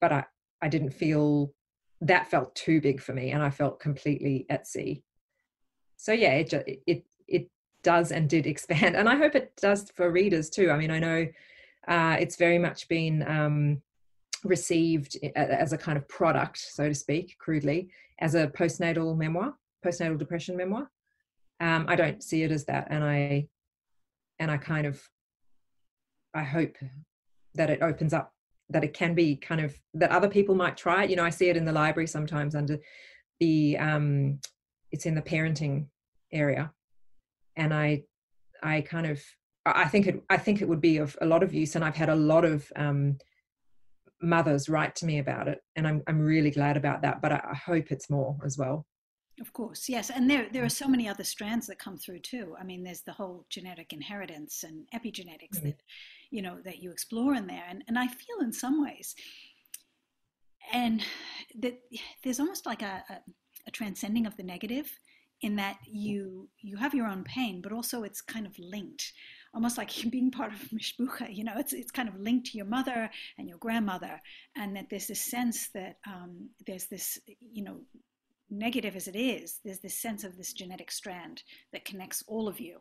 but 0.00 0.12
i 0.12 0.24
i 0.60 0.68
didn't 0.68 0.90
feel 0.90 1.52
that 2.00 2.28
felt 2.28 2.54
too 2.54 2.80
big 2.80 3.00
for 3.00 3.12
me 3.12 3.30
and 3.30 3.42
i 3.42 3.50
felt 3.50 3.80
completely 3.80 4.46
at 4.50 4.66
sea. 4.66 5.02
So 5.96 6.12
yeah 6.12 6.34
it 6.34 6.52
it 6.86 7.04
it 7.28 7.48
does 7.82 8.12
and 8.12 8.28
did 8.28 8.46
expand 8.52 8.96
and 8.96 9.08
i 9.08 9.16
hope 9.16 9.34
it 9.34 9.52
does 9.60 9.90
for 9.94 10.10
readers 10.10 10.50
too. 10.50 10.70
I 10.70 10.76
mean 10.76 10.90
i 10.90 10.98
know 10.98 11.26
uh, 11.86 12.16
it's 12.18 12.36
very 12.36 12.58
much 12.58 12.88
been 12.88 13.22
um, 13.28 13.82
received 14.44 15.16
as 15.34 15.72
a 15.72 15.78
kind 15.78 15.96
of 15.96 16.06
product 16.08 16.58
so 16.58 16.88
to 16.88 16.94
speak 16.94 17.36
crudely 17.38 17.88
as 18.20 18.34
a 18.34 18.48
postnatal 18.48 19.16
memoir, 19.16 19.54
postnatal 19.84 20.18
depression 20.18 20.56
memoir. 20.56 20.90
Um, 21.60 21.86
I 21.88 21.96
don't 21.96 22.22
see 22.22 22.42
it 22.42 22.50
as 22.50 22.64
that, 22.66 22.88
and 22.90 23.02
I 23.02 23.48
and 24.38 24.50
I 24.50 24.56
kind 24.56 24.86
of 24.86 25.02
I 26.34 26.42
hope 26.42 26.76
that 27.54 27.70
it 27.70 27.82
opens 27.82 28.12
up 28.12 28.32
that 28.70 28.84
it 28.84 28.92
can 28.94 29.14
be 29.14 29.36
kind 29.36 29.60
of 29.60 29.78
that 29.94 30.10
other 30.10 30.28
people 30.28 30.54
might 30.54 30.76
try 30.76 31.04
it. 31.04 31.10
You 31.10 31.16
know, 31.16 31.24
I 31.24 31.30
see 31.30 31.48
it 31.48 31.56
in 31.56 31.64
the 31.64 31.72
library 31.72 32.06
sometimes 32.06 32.54
under 32.54 32.78
the 33.40 33.76
um, 33.78 34.40
it's 34.90 35.06
in 35.06 35.14
the 35.14 35.22
parenting 35.22 35.86
area, 36.32 36.72
and 37.56 37.72
I 37.72 38.04
I 38.62 38.80
kind 38.80 39.06
of 39.06 39.22
I 39.66 39.86
think 39.86 40.06
it 40.06 40.22
I 40.28 40.36
think 40.36 40.60
it 40.60 40.68
would 40.68 40.80
be 40.80 40.98
of 40.98 41.16
a 41.20 41.26
lot 41.26 41.42
of 41.42 41.54
use, 41.54 41.76
and 41.76 41.84
I've 41.84 41.96
had 41.96 42.08
a 42.08 42.16
lot 42.16 42.44
of 42.44 42.70
um, 42.76 43.18
mothers 44.22 44.68
write 44.68 44.94
to 44.96 45.06
me 45.06 45.18
about 45.18 45.48
it 45.48 45.60
and 45.76 45.86
i'm, 45.86 46.02
I'm 46.06 46.20
really 46.20 46.50
glad 46.50 46.76
about 46.76 47.02
that 47.02 47.20
but 47.20 47.32
I, 47.32 47.40
I 47.50 47.54
hope 47.54 47.90
it's 47.90 48.10
more 48.10 48.36
as 48.44 48.58
well. 48.58 48.86
Of 49.40 49.52
course 49.52 49.88
yes 49.88 50.10
and 50.10 50.30
there 50.30 50.46
there 50.52 50.64
are 50.64 50.68
so 50.68 50.86
many 50.86 51.08
other 51.08 51.24
strands 51.24 51.66
that 51.66 51.78
come 51.80 51.98
through 51.98 52.20
too. 52.20 52.54
I 52.58 52.62
mean 52.62 52.84
there's 52.84 53.02
the 53.02 53.12
whole 53.12 53.46
genetic 53.50 53.92
inheritance 53.92 54.62
and 54.62 54.86
epigenetics 54.94 55.56
mm-hmm. 55.56 55.66
that 55.66 55.82
you 56.34 56.42
know 56.42 56.58
that 56.64 56.82
you 56.82 56.90
explore 56.90 57.34
in 57.34 57.46
there 57.46 57.64
and 57.68 57.84
and 57.86 57.98
i 57.98 58.06
feel 58.08 58.40
in 58.40 58.52
some 58.52 58.82
ways 58.82 59.14
and 60.72 61.02
that 61.60 61.78
there's 62.22 62.40
almost 62.40 62.66
like 62.66 62.82
a, 62.82 63.04
a, 63.08 63.14
a 63.68 63.70
transcending 63.70 64.26
of 64.26 64.36
the 64.36 64.42
negative 64.42 64.90
in 65.42 65.54
that 65.56 65.78
you 65.86 66.48
you 66.58 66.76
have 66.76 66.94
your 66.94 67.06
own 67.06 67.22
pain 67.22 67.60
but 67.62 67.72
also 67.72 68.02
it's 68.02 68.20
kind 68.20 68.46
of 68.46 68.58
linked 68.58 69.12
almost 69.54 69.78
like 69.78 69.90
being 70.10 70.30
part 70.30 70.52
of 70.52 70.58
mishpucha. 70.70 71.34
You 71.34 71.44
know, 71.44 71.54
it's 71.56 71.72
it's 71.72 71.90
kind 71.90 72.08
of 72.08 72.18
linked 72.18 72.46
to 72.48 72.56
your 72.56 72.66
mother 72.66 73.10
and 73.38 73.48
your 73.48 73.58
grandmother, 73.58 74.20
and 74.56 74.76
that 74.76 74.86
there's 74.90 75.06
this 75.06 75.20
sense 75.20 75.70
that 75.74 75.96
um, 76.06 76.50
there's 76.66 76.86
this, 76.86 77.18
you 77.40 77.64
know, 77.64 77.80
negative 78.50 78.96
as 78.96 79.08
it 79.08 79.16
is, 79.16 79.60
there's 79.64 79.80
this 79.80 79.98
sense 79.98 80.24
of 80.24 80.36
this 80.36 80.52
genetic 80.52 80.90
strand 80.90 81.42
that 81.72 81.84
connects 81.84 82.22
all 82.26 82.48
of 82.48 82.60
you 82.60 82.78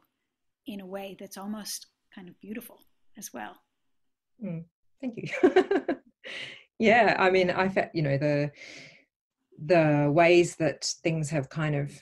in 0.68 0.82
a 0.82 0.86
way 0.86 1.16
that's 1.20 1.38
almost 1.38 1.88
kind 2.14 2.30
of 2.30 2.40
beautiful 2.40 2.80
as 3.18 3.32
well. 3.34 3.56
Mm, 4.44 4.64
thank 5.02 5.16
you. 5.18 5.96
yeah, 6.80 7.16
I 7.20 7.30
mean, 7.30 7.50
I 7.50 7.70
felt 7.70 7.90
you 7.94 8.02
know 8.02 8.18
the 8.18 8.52
the 9.64 10.12
ways 10.14 10.56
that 10.58 10.84
things 11.04 11.30
have 11.30 11.50
kind 11.50 11.76
of 11.76 12.02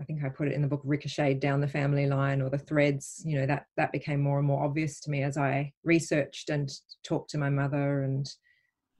I 0.00 0.04
think 0.04 0.24
I 0.24 0.30
put 0.30 0.48
it 0.48 0.54
in 0.54 0.62
the 0.62 0.68
book 0.68 0.80
ricocheted 0.82 1.40
down 1.40 1.60
the 1.60 1.68
family 1.68 2.06
line 2.06 2.40
or 2.40 2.48
the 2.48 2.58
threads, 2.58 3.22
you 3.26 3.38
know, 3.38 3.46
that 3.46 3.66
that 3.76 3.92
became 3.92 4.20
more 4.20 4.38
and 4.38 4.46
more 4.46 4.64
obvious 4.64 4.98
to 5.00 5.10
me 5.10 5.22
as 5.22 5.36
I 5.36 5.72
researched 5.84 6.48
and 6.48 6.70
talked 7.04 7.30
to 7.30 7.38
my 7.38 7.50
mother 7.50 8.02
and 8.02 8.32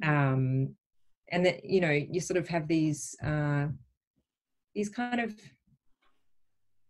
um 0.05 0.75
and 1.31 1.47
that 1.47 1.65
you 1.65 1.81
know 1.81 1.91
you 1.91 2.21
sort 2.21 2.37
of 2.37 2.49
have 2.49 2.69
these 2.69 3.15
uh 3.25 3.67
these 4.75 4.89
kind 4.89 5.21
of 5.21 5.35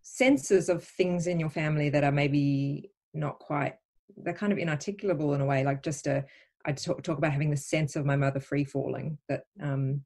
senses 0.02 0.68
of 0.68 0.82
things 0.82 1.26
in 1.26 1.38
your 1.38 1.50
family 1.50 1.88
that 1.88 2.04
are 2.04 2.12
maybe 2.12 2.90
not 3.14 3.38
quite 3.38 3.74
they're 4.18 4.34
kind 4.34 4.52
of 4.52 4.58
inarticulable 4.58 5.34
in 5.34 5.40
a 5.40 5.44
way 5.44 5.64
like 5.64 5.82
just 5.82 6.06
a 6.06 6.24
i 6.66 6.72
talk, 6.72 7.02
talk 7.02 7.18
about 7.18 7.32
having 7.32 7.50
the 7.50 7.56
sense 7.56 7.96
of 7.96 8.04
my 8.04 8.16
mother 8.16 8.40
free 8.40 8.64
falling 8.64 9.18
that 9.28 9.42
um 9.62 10.02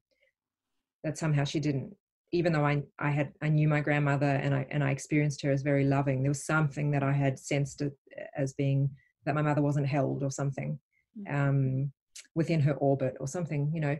that 1.03 1.17
somehow 1.17 1.43
she 1.43 1.59
didn't 1.59 1.95
even 2.35 2.53
though 2.53 2.65
I, 2.65 2.83
I 2.99 3.11
had 3.11 3.33
I 3.41 3.49
knew 3.49 3.67
my 3.67 3.81
grandmother 3.81 4.25
and 4.25 4.53
I 4.53 4.67
and 4.69 4.83
I 4.83 4.91
experienced 4.91 5.41
her 5.43 5.51
as 5.51 5.61
very 5.61 5.85
loving, 5.85 6.21
there 6.21 6.31
was 6.31 6.45
something 6.45 6.91
that 6.91 7.03
I 7.03 7.13
had 7.13 7.39
sensed 7.39 7.81
as 8.35 8.53
being 8.53 8.89
that 9.25 9.35
my 9.35 9.41
mother 9.41 9.61
wasn't 9.61 9.87
held 9.87 10.23
or 10.23 10.31
something 10.31 10.79
mm. 11.17 11.33
um, 11.33 11.91
within 12.35 12.59
her 12.61 12.73
orbit 12.73 13.15
or 13.19 13.27
something, 13.27 13.71
you 13.73 13.81
know. 13.81 13.97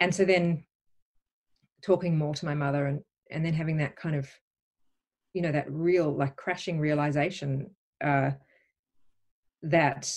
And 0.00 0.14
so 0.14 0.24
then 0.24 0.64
talking 1.82 2.16
more 2.16 2.34
to 2.34 2.46
my 2.46 2.54
mother 2.54 2.86
and 2.86 3.00
and 3.30 3.44
then 3.44 3.54
having 3.54 3.76
that 3.78 3.96
kind 3.96 4.16
of, 4.16 4.28
you 5.34 5.42
know, 5.42 5.52
that 5.52 5.70
real 5.70 6.10
like 6.14 6.36
crashing 6.36 6.78
realization 6.80 7.70
uh, 8.02 8.30
that 9.62 10.10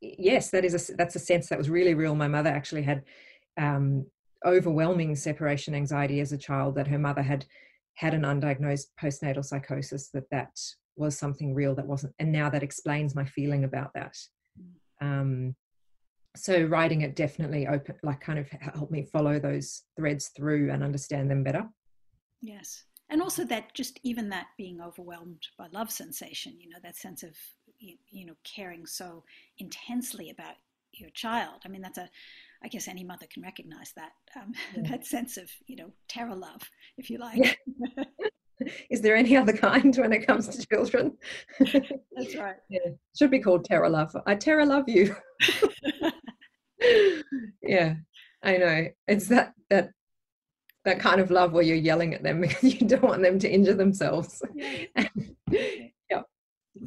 yes, 0.00 0.50
that 0.50 0.64
is 0.64 0.90
a 0.90 0.96
that's 0.96 1.16
a 1.16 1.20
sense 1.20 1.48
that 1.48 1.58
was 1.58 1.70
really 1.70 1.94
real. 1.94 2.14
My 2.14 2.28
mother 2.28 2.50
actually 2.50 2.82
had 2.82 3.02
um, 3.58 4.06
overwhelming 4.44 5.14
separation 5.16 5.74
anxiety 5.74 6.20
as 6.20 6.32
a 6.32 6.38
child 6.38 6.74
that 6.74 6.88
her 6.88 6.98
mother 6.98 7.22
had 7.22 7.44
had 7.94 8.14
an 8.14 8.22
undiagnosed 8.22 8.86
postnatal 9.00 9.44
psychosis 9.44 10.08
that 10.08 10.28
that 10.30 10.58
was 10.96 11.18
something 11.18 11.54
real 11.54 11.74
that 11.74 11.86
wasn't 11.86 12.14
and 12.18 12.32
now 12.32 12.48
that 12.48 12.62
explains 12.62 13.14
my 13.14 13.24
feeling 13.24 13.64
about 13.64 13.92
that. 13.94 14.16
Mm. 14.58 15.06
um, 15.20 15.56
so 16.36 16.62
writing 16.64 17.00
it 17.00 17.16
definitely 17.16 17.66
open 17.66 17.96
like 18.02 18.20
kind 18.20 18.38
of 18.38 18.48
helped 18.50 18.92
me 18.92 19.02
follow 19.02 19.38
those 19.38 19.82
threads 19.96 20.28
through 20.36 20.70
and 20.70 20.82
understand 20.82 21.30
them 21.30 21.42
better. 21.42 21.68
Yes. 22.40 22.84
And 23.10 23.20
also 23.20 23.44
that 23.46 23.74
just 23.74 23.98
even 24.04 24.28
that 24.28 24.46
being 24.56 24.80
overwhelmed 24.80 25.42
by 25.58 25.66
love 25.72 25.90
sensation 25.90 26.54
you 26.60 26.68
know 26.68 26.78
that 26.82 26.96
sense 26.96 27.22
of 27.22 27.34
you 27.78 28.26
know 28.26 28.34
caring 28.44 28.86
so 28.86 29.24
intensely 29.58 30.30
about 30.30 30.54
your 30.92 31.10
child. 31.10 31.60
I 31.64 31.68
mean 31.68 31.82
that's 31.82 31.98
a 31.98 32.08
I 32.62 32.68
guess 32.68 32.88
any 32.88 33.04
mother 33.04 33.26
can 33.32 33.42
recognize 33.42 33.92
that 33.96 34.12
um, 34.36 34.52
yeah. 34.76 34.90
that 34.90 35.06
sense 35.06 35.36
of 35.36 35.50
you 35.66 35.76
know 35.76 35.92
terror 36.08 36.34
love, 36.34 36.62
if 36.98 37.10
you 37.10 37.18
like. 37.18 37.58
Yeah. 37.66 38.04
Is 38.90 39.00
there 39.00 39.16
any 39.16 39.34
other 39.38 39.54
kind 39.54 39.96
when 39.96 40.12
it 40.12 40.26
comes 40.26 40.46
to 40.48 40.66
children? 40.66 41.16
That's 41.58 42.36
right. 42.36 42.56
Yeah. 42.68 42.90
Should 43.16 43.30
be 43.30 43.38
called 43.38 43.64
terror 43.64 43.88
love. 43.88 44.14
I 44.26 44.34
terror 44.34 44.66
love 44.66 44.86
you. 44.86 45.16
yeah, 47.62 47.94
I 48.42 48.56
know. 48.58 48.86
It's 49.08 49.28
that 49.28 49.54
that 49.70 49.92
that 50.84 51.00
kind 51.00 51.22
of 51.22 51.30
love 51.30 51.52
where 51.52 51.62
you're 51.62 51.76
yelling 51.76 52.12
at 52.12 52.22
them 52.22 52.42
because 52.42 52.74
you 52.80 52.86
don't 52.86 53.02
want 53.02 53.22
them 53.22 53.38
to 53.38 53.50
injure 53.50 53.74
themselves. 53.74 54.42
yeah. 54.54 55.08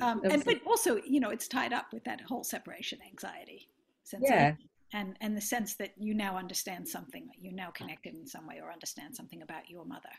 Um, 0.01 0.21
and 0.23 0.45
but 0.45 0.62
also, 0.65 0.97
you 1.05 1.19
know, 1.19 1.29
it's 1.29 1.47
tied 1.47 1.73
up 1.73 1.88
with 1.91 2.03
that 2.05 2.21
whole 2.21 2.43
separation 2.43 2.99
anxiety. 3.05 3.67
yeah 4.21 4.53
and 4.93 5.17
and 5.21 5.36
the 5.36 5.41
sense 5.41 5.75
that 5.75 5.91
you 5.97 6.13
now 6.13 6.38
understand 6.38 6.88
something 6.88 7.27
you 7.39 7.51
now 7.51 7.71
connected 7.71 8.15
in 8.15 8.25
some 8.25 8.47
way 8.47 8.60
or 8.62 8.71
understand 8.71 9.15
something 9.15 9.41
about 9.41 9.69
your 9.69 9.86
mother 9.86 10.10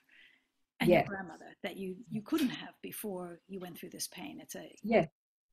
and 0.81 0.91
your 0.91 1.05
grandmother 1.05 1.57
that 1.63 1.77
you 1.77 1.97
you 2.11 2.21
couldn't 2.23 2.51
have 2.51 2.75
before 2.83 3.41
you 3.49 3.61
went 3.61 3.79
through 3.79 3.91
this 3.91 4.09
pain. 4.09 4.39
It's 4.41 4.57
a 4.57 4.71
yeah. 4.83 5.07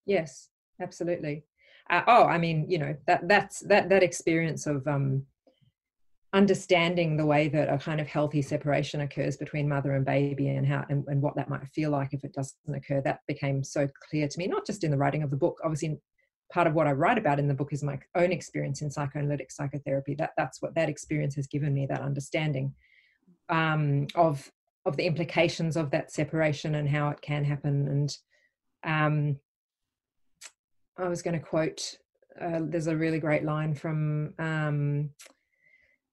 Yes. 0.06 0.50
Absolutely. 0.82 1.44
Uh, 1.90 2.02
oh, 2.08 2.26
I 2.26 2.38
mean, 2.38 2.66
you 2.70 2.78
know 2.78 2.96
that 3.08 3.28
that's 3.28 3.60
that 3.62 3.90
that 3.90 4.04
experience 4.04 4.66
of 4.66 4.88
um, 4.88 5.24
understanding 6.34 7.18
the 7.18 7.26
way 7.26 7.50
that 7.50 7.70
a 7.72 7.78
kind 7.78 8.00
of 8.00 8.08
healthy 8.08 8.42
separation 8.42 9.02
occurs 9.02 9.38
between 9.38 9.68
mother 9.68 9.96
and 9.96 10.06
baby 10.06 10.48
and 10.48 10.66
how 10.66 10.86
and, 10.90 11.04
and 11.08 11.22
what 11.22 11.36
that 11.36 11.50
might 11.50 11.68
feel 11.68 11.92
like 11.92 12.14
if 12.14 12.24
it 12.24 12.34
doesn't 12.34 12.74
occur 12.74 13.02
that 13.02 13.20
became 13.28 13.64
so 13.64 13.88
clear 14.10 14.28
to 14.30 14.40
me 14.40 14.48
not 14.48 14.66
just 14.66 14.86
in 14.86 14.92
the 14.92 14.98
writing 14.98 15.24
of 15.24 15.30
the 15.30 15.36
book 15.36 15.60
obviously 15.62 16.00
part 16.52 16.68
of 16.68 16.74
what 16.74 16.88
i 16.88 16.92
write 16.92 17.18
about 17.18 17.40
in 17.40 17.48
the 17.48 17.54
book 17.54 17.74
is 17.74 17.84
my 17.84 18.00
own 18.16 18.32
experience 18.32 18.82
in 18.82 18.92
psychoanalytic 18.92 19.52
psychotherapy 19.52 20.16
that 20.16 20.32
that's 20.38 20.62
what 20.62 20.76
that 20.76 20.90
experience 20.90 21.36
has 21.36 21.48
given 21.48 21.74
me 21.74 21.86
that 21.86 22.02
understanding 22.02 22.74
um, 23.50 24.08
of 24.16 24.52
of 24.86 24.98
the 24.98 25.06
implications 25.06 25.78
of 25.78 25.92
that 25.92 26.12
separation 26.12 26.76
and 26.76 26.90
how 26.90 27.10
it 27.10 27.22
can 27.22 27.44
happen 27.44 27.88
and 27.88 28.18
um, 28.84 29.40
i 30.98 31.08
was 31.08 31.22
going 31.22 31.38
to 31.38 31.46
quote 31.46 31.98
uh, 32.40 32.60
there's 32.62 32.88
a 32.88 32.96
really 32.96 33.20
great 33.20 33.44
line 33.44 33.76
from 33.76 34.34
um, 34.40 35.10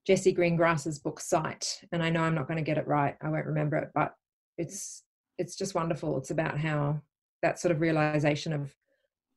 Jessie 0.07 0.35
Greengrass's 0.35 0.99
book 0.99 1.21
Sight, 1.21 1.81
and 1.93 2.03
I 2.03 2.11
know 2.11 2.23
I'm 2.23 2.35
not 2.35 2.49
going 2.49 2.57
to 2.57 2.65
get 2.65 2.79
it 2.79 2.89
right. 2.89 3.15
I 3.23 3.29
won't 3.29 3.47
remember 3.47 3.77
it, 3.77 3.91
but 3.95 4.15
it's 4.57 5.05
it's 5.37 5.55
just 5.55 5.75
wonderful. 5.75 6.19
It's 6.19 6.31
about 6.31 6.59
how 6.59 7.03
that 7.43 7.59
sort 7.59 7.73
of 7.73 7.81
realization 7.81 8.53
of 8.53 8.75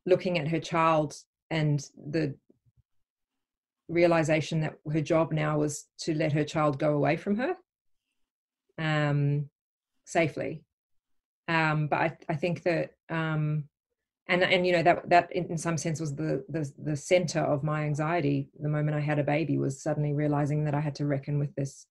looking 0.06 0.40
at 0.40 0.48
her 0.48 0.60
child 0.60 1.16
and 1.50 1.84
the 2.10 2.36
realization 3.88 4.62
that 4.62 4.76
her 4.92 5.02
job 5.02 5.32
now 5.32 5.60
was 5.60 5.88
to 6.00 6.14
let 6.14 6.32
her 6.32 6.44
child 6.44 6.80
go 6.80 6.94
away 6.94 7.18
from 7.18 7.36
her 7.36 7.56
um, 8.78 9.50
safely. 10.06 10.64
Um, 11.48 11.88
but 11.88 12.00
I, 12.00 12.18
I 12.30 12.36
think 12.36 12.64
that 12.64 12.92
um, 13.10 13.66
and 14.28 14.44
and 14.44 14.66
you 14.66 14.72
know 14.72 14.84
that 14.84 15.10
that 15.10 15.32
in, 15.32 15.46
in 15.48 15.58
some 15.58 15.78
sense 15.78 16.00
was 16.00 16.16
the, 16.16 16.44
the 16.50 16.72
the 16.78 16.96
center 16.96 17.40
of 17.40 17.64
my 17.64 17.84
anxiety 17.84 18.50
the 18.60 18.70
moment 18.70 18.96
i 18.96 19.00
had 19.00 19.20
a 19.20 19.24
baby 19.24 19.58
was 19.58 19.82
suddenly 19.82 20.14
realizing 20.14 20.64
that 20.64 20.76
i 20.76 20.80
had 20.80 20.96
to 20.96 21.06
reckon 21.06 21.40
with 21.40 21.54
this 21.56 21.86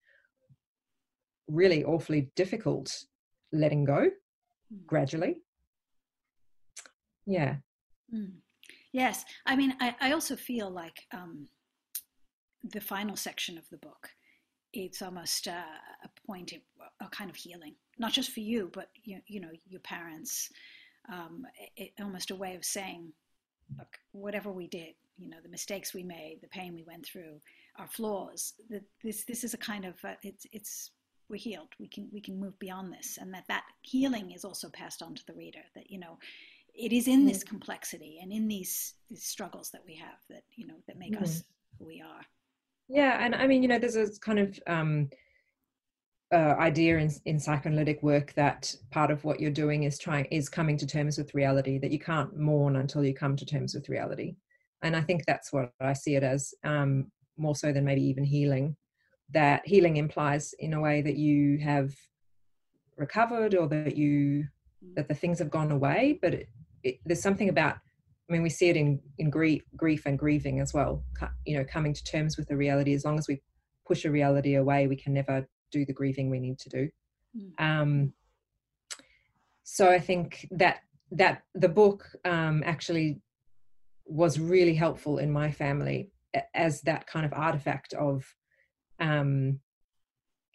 really 1.49 1.85
awfully 1.85 2.31
difficult 2.37 3.05
letting 3.53 3.85
go 3.85 4.09
mm. 4.73 4.87
gradually 4.87 5.43
yeah 7.27 7.57
mm. 8.15 8.33
yes 8.93 9.25
i 9.47 9.57
mean 9.57 9.75
I, 9.81 9.95
I 10.01 10.13
also 10.13 10.37
feel 10.37 10.71
like 10.71 11.07
um, 11.13 11.49
the 12.63 12.81
final 12.81 13.17
section 13.17 13.59
of 13.59 13.69
the 13.71 13.79
book 13.79 14.09
it's 14.73 15.03
almost 15.03 15.49
uh, 15.49 15.65
a 16.05 16.27
point 16.27 16.53
of 16.53 16.61
a 17.01 17.09
kind 17.09 17.29
of 17.29 17.37
healing 17.37 17.75
not 17.99 18.13
just 18.13 18.31
for 18.31 18.41
you 18.41 18.71
but 18.73 18.89
you, 19.03 19.19
you 19.27 19.41
know 19.41 19.51
your 19.69 19.81
parents 19.81 20.51
um, 21.09 21.47
it, 21.77 21.93
almost 22.01 22.31
a 22.31 22.37
way 22.37 22.55
of 22.55 22.65
saying, 22.65 23.13
look, 23.79 23.99
whatever 24.13 24.53
we 24.53 24.67
did, 24.67 24.95
you 25.19 25.29
know, 25.29 25.39
the 25.43 25.49
mistakes 25.49 25.95
we 25.95 26.03
made, 26.03 26.39
the 26.41 26.49
pain 26.49 26.75
we 26.75 26.85
went 26.85 27.07
through, 27.07 27.41
our 27.79 27.89
flaws, 27.89 28.55
that 28.69 28.83
this 29.03 29.25
this 29.25 29.45
is 29.45 29.55
a 29.55 29.59
kind 29.59 29.85
of 29.85 29.95
uh, 30.05 30.15
it's 30.23 30.47
it's 30.53 30.91
we're 31.29 31.37
healed. 31.37 31.69
We 31.79 31.89
can 31.89 32.09
we 32.13 32.21
can 32.21 32.39
move 32.39 32.59
beyond 32.59 32.93
this, 32.93 33.19
and 33.21 33.33
that 33.35 33.45
that 33.49 33.65
healing 33.83 34.33
is 34.33 34.45
also 34.45 34.69
passed 34.71 35.03
on 35.03 35.15
to 35.15 35.27
the 35.27 35.35
reader. 35.35 35.61
That 35.75 35.91
you 35.91 35.99
know, 35.99 36.19
it 36.75 36.93
is 36.93 37.09
in 37.09 37.27
this 37.27 37.45
mm. 37.45 37.49
complexity 37.49 38.19
and 38.23 38.33
in 38.33 38.49
these, 38.49 38.95
these 39.09 39.25
struggles 39.25 39.71
that 39.71 39.83
we 39.87 39.95
have 39.95 40.19
that 40.29 40.43
you 40.57 40.67
know 40.67 40.77
that 40.87 40.99
make 40.99 41.17
mm. 41.17 41.23
us 41.23 41.43
who 41.79 41.87
we 41.87 42.01
are. 42.01 42.23
Yeah, 42.89 43.25
and 43.25 43.35
I 43.35 43.47
mean, 43.47 43.63
you 43.63 43.69
know, 43.69 43.79
there's 43.79 43.97
a 43.97 44.11
kind 44.21 44.41
of 44.41 44.59
um, 44.67 45.11
uh, 46.33 46.55
idea 46.59 46.99
in, 46.99 47.11
in 47.25 47.41
psychoanalytic 47.41 48.03
work 48.03 48.33
that 48.35 48.75
part 48.91 49.11
of 49.11 49.25
what 49.25 49.41
you're 49.41 49.51
doing 49.51 49.83
is 49.83 49.99
trying 49.99 50.27
is 50.27 50.49
coming 50.49 50.77
to 50.77 50.87
terms 50.87 51.19
with 51.19 51.35
reality 51.35 51.79
that 51.79 51.91
you 51.91 51.99
can't 51.99 52.37
mourn 52.37 52.77
until 52.77 53.05
you 53.05 53.13
come 53.13 53.35
to 53.35 53.45
terms 53.45 53.75
with 53.75 53.89
reality 53.89 54.37
and 54.83 54.95
i 54.95 55.01
think 55.01 55.27
that's 55.27 55.53
what 55.53 55.73
i 55.81 55.93
see 55.93 56.15
it 56.15 56.23
as 56.23 56.55
um, 56.63 57.11
more 57.37 57.57
so 57.57 57.73
than 57.73 57.85
maybe 57.85 58.03
even 58.03 58.23
healing 58.23 58.77
that 59.33 59.67
healing 59.67 59.97
implies 59.97 60.55
in 60.61 60.75
a 60.75 60.81
way 60.81 61.03
that 61.03 61.17
you 61.17 61.59
have 61.59 61.93
recovered 62.97 63.55
or 63.55 63.67
that 63.67 63.97
you 63.97 64.47
that 64.95 65.09
the 65.09 65.15
things 65.15 65.39
have 65.41 65.51
gone 65.51 65.73
away 65.73 66.17
but 66.23 66.35
it, 66.35 66.49
it, 66.83 66.97
there's 67.05 67.23
something 67.23 67.49
about 67.49 67.77
i 68.29 68.33
mean 68.33 68.43
we 68.43 68.51
see 68.51 68.69
it 68.69 68.77
in 68.77 69.01
in 69.19 69.31
grief 69.31 69.63
grief 69.77 70.07
and 70.07 70.19
grieving 70.19 70.61
as 70.61 70.73
well 70.73 71.03
you 71.45 71.57
know 71.57 71.65
coming 71.65 71.93
to 71.93 72.05
terms 72.05 72.37
with 72.37 72.49
the 72.49 72.57
reality 72.57 72.95
as 72.95 73.05
long 73.05 73.19
as 73.19 73.29
we 73.29 73.41
push 73.87 74.05
a 74.05 74.11
reality 74.11 74.55
away 74.55 74.87
we 74.87 74.97
can 74.97 75.13
never 75.13 75.47
do 75.71 75.85
the 75.85 75.93
grieving 75.93 76.31
we 76.31 76.41
need 76.41 76.59
to 76.59 76.69
do. 76.69 76.89
Mm. 77.37 77.61
Um, 77.65 78.13
so 79.63 79.89
I 79.89 79.99
think 79.99 80.47
that 80.51 80.81
that 81.13 81.43
the 81.55 81.69
book 81.69 82.07
um, 82.25 82.63
actually 82.65 83.21
was 84.07 84.39
really 84.39 84.75
helpful 84.75 85.19
in 85.19 85.31
my 85.31 85.51
family 85.51 86.11
as 86.55 86.83
that 86.83 87.07
kind 87.07 87.27
of 87.27 87.33
artifact 87.33 87.93
of 87.95 88.25
um, 89.01 89.59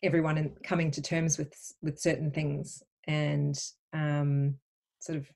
everyone 0.03 0.37
in, 0.37 0.55
coming 0.63 0.91
to 0.91 1.01
terms 1.01 1.37
with 1.37 1.53
with 1.81 1.99
certain 1.99 2.31
things 2.31 2.83
and 3.07 3.57
um, 3.93 4.55
sort 4.99 5.17
of 5.17 5.29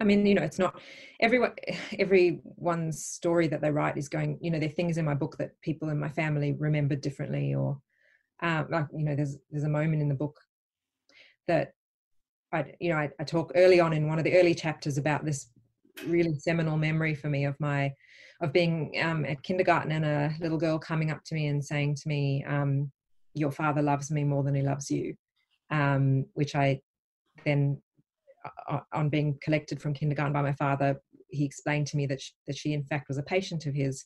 I 0.00 0.04
mean, 0.04 0.24
you 0.24 0.34
know, 0.34 0.42
it's 0.42 0.58
not 0.58 0.80
everyone 1.20 1.52
everyone's 1.98 3.04
story 3.04 3.48
that 3.48 3.60
they 3.60 3.70
write 3.70 3.96
is 3.96 4.08
going, 4.08 4.38
you 4.40 4.50
know, 4.50 4.58
there 4.58 4.68
are 4.68 4.72
things 4.72 4.98
in 4.98 5.04
my 5.04 5.14
book 5.14 5.36
that 5.38 5.60
people 5.60 5.88
in 5.90 5.98
my 5.98 6.08
family 6.08 6.52
remember 6.52 6.94
differently 6.94 7.54
or 7.54 7.80
um, 8.40 8.66
like 8.70 8.86
you 8.92 9.04
know 9.04 9.16
there's 9.16 9.36
there's 9.50 9.64
a 9.64 9.68
moment 9.68 10.02
in 10.02 10.08
the 10.08 10.14
book 10.14 10.38
that 11.46 11.72
I 12.52 12.66
you 12.80 12.90
know 12.90 12.96
I, 12.96 13.10
I, 13.18 13.24
talk 13.24 13.52
early 13.54 13.80
on 13.80 13.92
in 13.92 14.06
one 14.06 14.18
of 14.18 14.24
the 14.24 14.36
early 14.38 14.54
chapters 14.54 14.98
about 14.98 15.24
this 15.24 15.50
really 16.06 16.34
seminal 16.38 16.76
memory 16.76 17.14
for 17.14 17.28
me 17.28 17.44
of 17.44 17.58
my 17.58 17.92
of 18.40 18.52
being 18.52 18.92
um, 19.02 19.24
at 19.24 19.42
kindergarten 19.42 19.90
and 19.90 20.04
a 20.04 20.32
little 20.40 20.58
girl 20.58 20.78
coming 20.78 21.10
up 21.10 21.24
to 21.24 21.34
me 21.34 21.48
and 21.48 21.64
saying 21.64 21.96
to 21.96 22.08
me 22.08 22.44
um, 22.44 22.90
your 23.34 23.50
father 23.50 23.82
loves 23.82 24.10
me 24.10 24.22
more 24.22 24.44
than 24.44 24.54
he 24.54 24.62
loves 24.62 24.88
you 24.90 25.14
um, 25.70 26.24
which 26.34 26.54
I 26.54 26.80
then 27.44 27.82
on 28.92 29.08
being 29.08 29.38
collected 29.42 29.80
from 29.80 29.94
kindergarten 29.94 30.32
by 30.32 30.42
my 30.42 30.52
father 30.52 31.00
he 31.30 31.44
explained 31.44 31.86
to 31.86 31.96
me 31.96 32.06
that 32.06 32.20
she, 32.20 32.32
that 32.46 32.56
she 32.56 32.72
in 32.72 32.84
fact 32.84 33.08
was 33.08 33.18
a 33.18 33.22
patient 33.22 33.66
of 33.66 33.74
his 33.74 34.04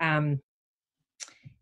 um, 0.00 0.40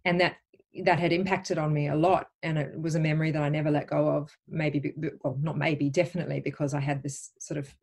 and 0.05 0.21
that 0.21 0.37
that 0.85 1.01
had 1.01 1.13
impacted 1.13 1.59
on 1.59 1.73
me 1.73 1.89
a 1.89 1.97
lot 1.97 2.29
and 2.45 2.57
it 2.57 2.81
was 2.81 2.95
a 2.95 3.01
memory 3.01 3.33
that 3.33 3.43
i 3.43 3.49
never 3.49 3.71
let 3.71 3.89
go 3.89 4.09
of 4.09 4.31
maybe 4.49 4.95
well 5.25 5.37
not 5.43 5.59
maybe 5.59 5.91
definitely 5.91 6.41
because 6.41 6.75
i 6.75 6.81
had 6.81 7.03
this 7.03 7.33
sort 7.41 7.59
of 7.59 7.75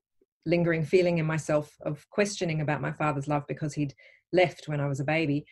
lingering 0.46 0.86
feeling 0.86 1.18
in 1.18 1.26
myself 1.26 1.76
of 1.82 2.10
questioning 2.10 2.62
about 2.62 2.82
my 2.82 2.92
father's 2.92 3.28
love 3.28 3.44
because 3.48 3.74
he'd 3.74 3.94
left 4.32 4.70
when 4.70 4.80
i 4.80 4.88
was 4.88 5.00
a 5.00 5.06
baby 5.06 5.46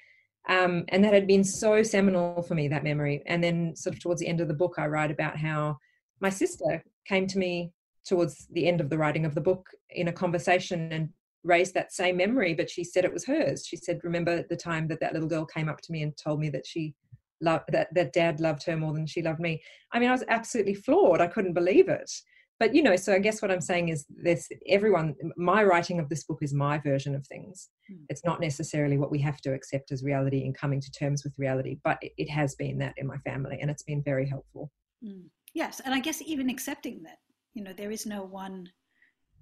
um, 0.48 0.86
and 0.90 1.04
that 1.04 1.14
had 1.14 1.28
been 1.28 1.44
so 1.44 1.82
seminal 1.82 2.42
for 2.44 2.56
me 2.56 2.68
that 2.68 2.84
memory 2.84 3.22
and 3.26 3.44
then 3.44 3.76
sort 3.76 3.96
of 3.96 4.02
towards 4.02 4.22
the 4.22 4.28
end 4.28 4.40
of 4.40 4.48
the 4.48 4.54
book 4.54 4.76
i 4.78 4.86
write 4.86 5.12
about 5.12 5.38
how 5.38 5.78
my 6.22 6.30
sister 6.30 6.82
came 7.06 7.28
to 7.28 7.38
me 7.38 7.74
towards 8.06 8.48
the 8.52 8.68
end 8.68 8.82
of 8.82 8.90
the 8.90 8.98
writing 8.98 9.26
of 9.26 9.36
the 9.36 9.42
book 9.42 9.68
in 9.90 10.08
a 10.08 10.14
conversation 10.14 10.92
and 10.92 11.10
raised 11.44 11.74
that 11.74 11.94
same 11.94 12.18
memory 12.18 12.54
but 12.54 12.70
she 12.70 12.84
said 12.84 13.06
it 13.06 13.14
was 13.14 13.26
hers. 13.26 13.66
She 13.66 13.78
said 13.78 14.00
remember 14.04 14.44
the 14.50 14.56
time 14.56 14.88
that 14.88 15.00
that 15.00 15.14
little 15.14 15.30
girl 15.30 15.46
came 15.46 15.70
up 15.70 15.82
to 15.82 15.92
me 15.92 16.02
and 16.02 16.16
told 16.18 16.40
me 16.40 16.50
that 16.50 16.66
she 16.66 16.96
loved 17.42 17.66
that 17.72 17.94
that 17.94 18.14
dad 18.14 18.40
loved 18.40 18.64
her 18.64 18.78
more 18.78 18.94
than 18.94 19.06
she 19.06 19.22
loved 19.22 19.40
me? 19.40 19.62
I 19.92 20.00
mean 20.00 20.10
i 20.10 20.14
was 20.14 20.24
absolutely 20.28 20.76
floored. 20.76 21.22
I 21.22 21.28
couldn't 21.28 21.54
believe 21.54 21.90
it. 21.90 22.12
But 22.60 22.74
you 22.74 22.82
know 22.82 22.96
so 22.96 23.14
i 23.14 23.20
guess 23.20 23.42
what 23.42 23.52
i'm 23.52 23.62
saying 23.62 23.90
is 23.90 24.06
this 24.10 24.48
everyone 24.68 25.14
my 25.38 25.64
writing 25.64 26.00
of 26.00 26.10
this 26.10 26.24
book 26.24 26.40
is 26.42 26.54
my 26.54 26.78
version 26.80 27.14
of 27.14 27.26
things. 27.28 27.70
Mm. 27.92 28.06
it's 28.10 28.26
not 28.26 28.40
necessarily 28.40 28.98
what 28.98 29.12
we 29.12 29.20
have 29.20 29.40
to 29.42 29.54
accept 29.54 29.92
as 29.92 30.04
reality 30.04 30.44
and 30.44 30.58
coming 30.58 30.82
to 30.82 30.92
terms 30.92 31.24
with 31.24 31.34
reality 31.38 31.78
but 31.84 31.98
it, 32.02 32.14
it 32.18 32.30
has 32.30 32.56
been 32.56 32.80
that 32.80 32.96
in 32.98 33.06
my 33.06 33.18
family 33.18 33.60
and 33.62 33.70
it's 33.70 33.84
been 33.84 34.02
very 34.02 34.28
helpful. 34.28 34.72
Mm. 35.04 35.26
yes 35.54 35.82
and 35.86 35.94
i 35.94 36.00
guess 36.00 36.22
even 36.22 36.50
accepting 36.50 37.04
that 37.04 37.20
you 37.56 37.64
know 37.64 37.74
there 37.74 37.92
is 37.92 38.06
no 38.06 38.24
one 38.24 38.70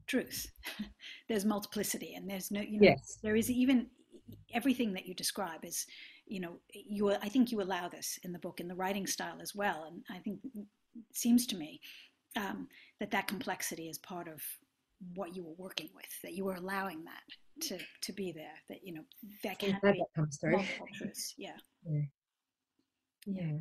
truth. 0.07 0.47
There's 1.27 1.45
multiplicity 1.45 2.15
and 2.15 2.29
there's 2.29 2.51
no 2.51 2.61
you 2.61 2.79
know 2.79 2.89
yes. 2.89 3.17
there 3.23 3.35
is 3.35 3.49
even 3.49 3.87
everything 4.53 4.93
that 4.93 5.05
you 5.05 5.13
describe 5.13 5.65
is 5.65 5.85
you 6.25 6.39
know 6.39 6.59
you 6.73 7.11
i 7.11 7.27
think 7.27 7.51
you 7.51 7.61
allow 7.61 7.89
this 7.89 8.17
in 8.23 8.31
the 8.31 8.39
book 8.39 8.61
in 8.61 8.67
the 8.69 8.75
writing 8.75 9.07
style 9.07 9.37
as 9.41 9.53
well. 9.55 9.85
And 9.87 10.03
i 10.09 10.19
think 10.19 10.39
it 10.55 10.65
seems 11.13 11.45
to 11.47 11.57
me 11.57 11.81
um, 12.35 12.67
that 12.99 13.11
that 13.11 13.27
complexity 13.27 13.89
is 13.89 13.97
part 13.97 14.27
of 14.27 14.41
what 15.15 15.35
you 15.35 15.43
were 15.43 15.55
working 15.57 15.89
with 15.95 16.05
that 16.23 16.33
you 16.33 16.45
were 16.45 16.55
allowing 16.55 17.03
that 17.03 17.67
to 17.67 17.77
to 18.01 18.13
be 18.13 18.31
there 18.31 18.57
that 18.69 18.79
you 18.83 18.93
know 18.93 19.03
that 19.43 19.59
can 19.59 19.77
be 19.83 19.99
that 19.99 20.05
comes 20.15 20.37
through. 20.37 20.63
yeah. 21.37 21.51
Yeah, 21.85 22.01
yeah. 23.25 23.57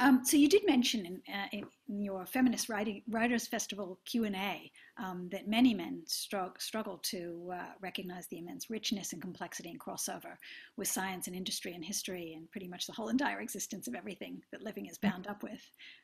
Um, 0.00 0.24
so 0.24 0.36
you 0.36 0.48
did 0.48 0.64
mention 0.66 1.06
in, 1.06 1.22
uh, 1.32 1.46
in 1.52 2.02
your 2.02 2.24
Feminist 2.24 2.68
Writing, 2.68 3.02
Writers 3.08 3.46
Festival 3.46 3.98
Q&A 4.04 4.70
um, 4.96 5.28
that 5.32 5.48
many 5.48 5.74
men 5.74 6.02
struggle, 6.06 6.54
struggle 6.58 6.98
to 7.04 7.50
uh, 7.54 7.72
recognize 7.80 8.26
the 8.28 8.38
immense 8.38 8.70
richness 8.70 9.12
and 9.12 9.20
complexity 9.20 9.70
and 9.70 9.80
crossover 9.80 10.36
with 10.76 10.88
science 10.88 11.26
and 11.26 11.34
industry 11.34 11.74
and 11.74 11.84
history 11.84 12.34
and 12.36 12.50
pretty 12.50 12.68
much 12.68 12.86
the 12.86 12.92
whole 12.92 13.08
entire 13.08 13.40
existence 13.40 13.88
of 13.88 13.94
everything 13.94 14.40
that 14.52 14.62
living 14.62 14.86
is 14.86 14.98
bound 14.98 15.26
up 15.26 15.42
with. 15.42 15.62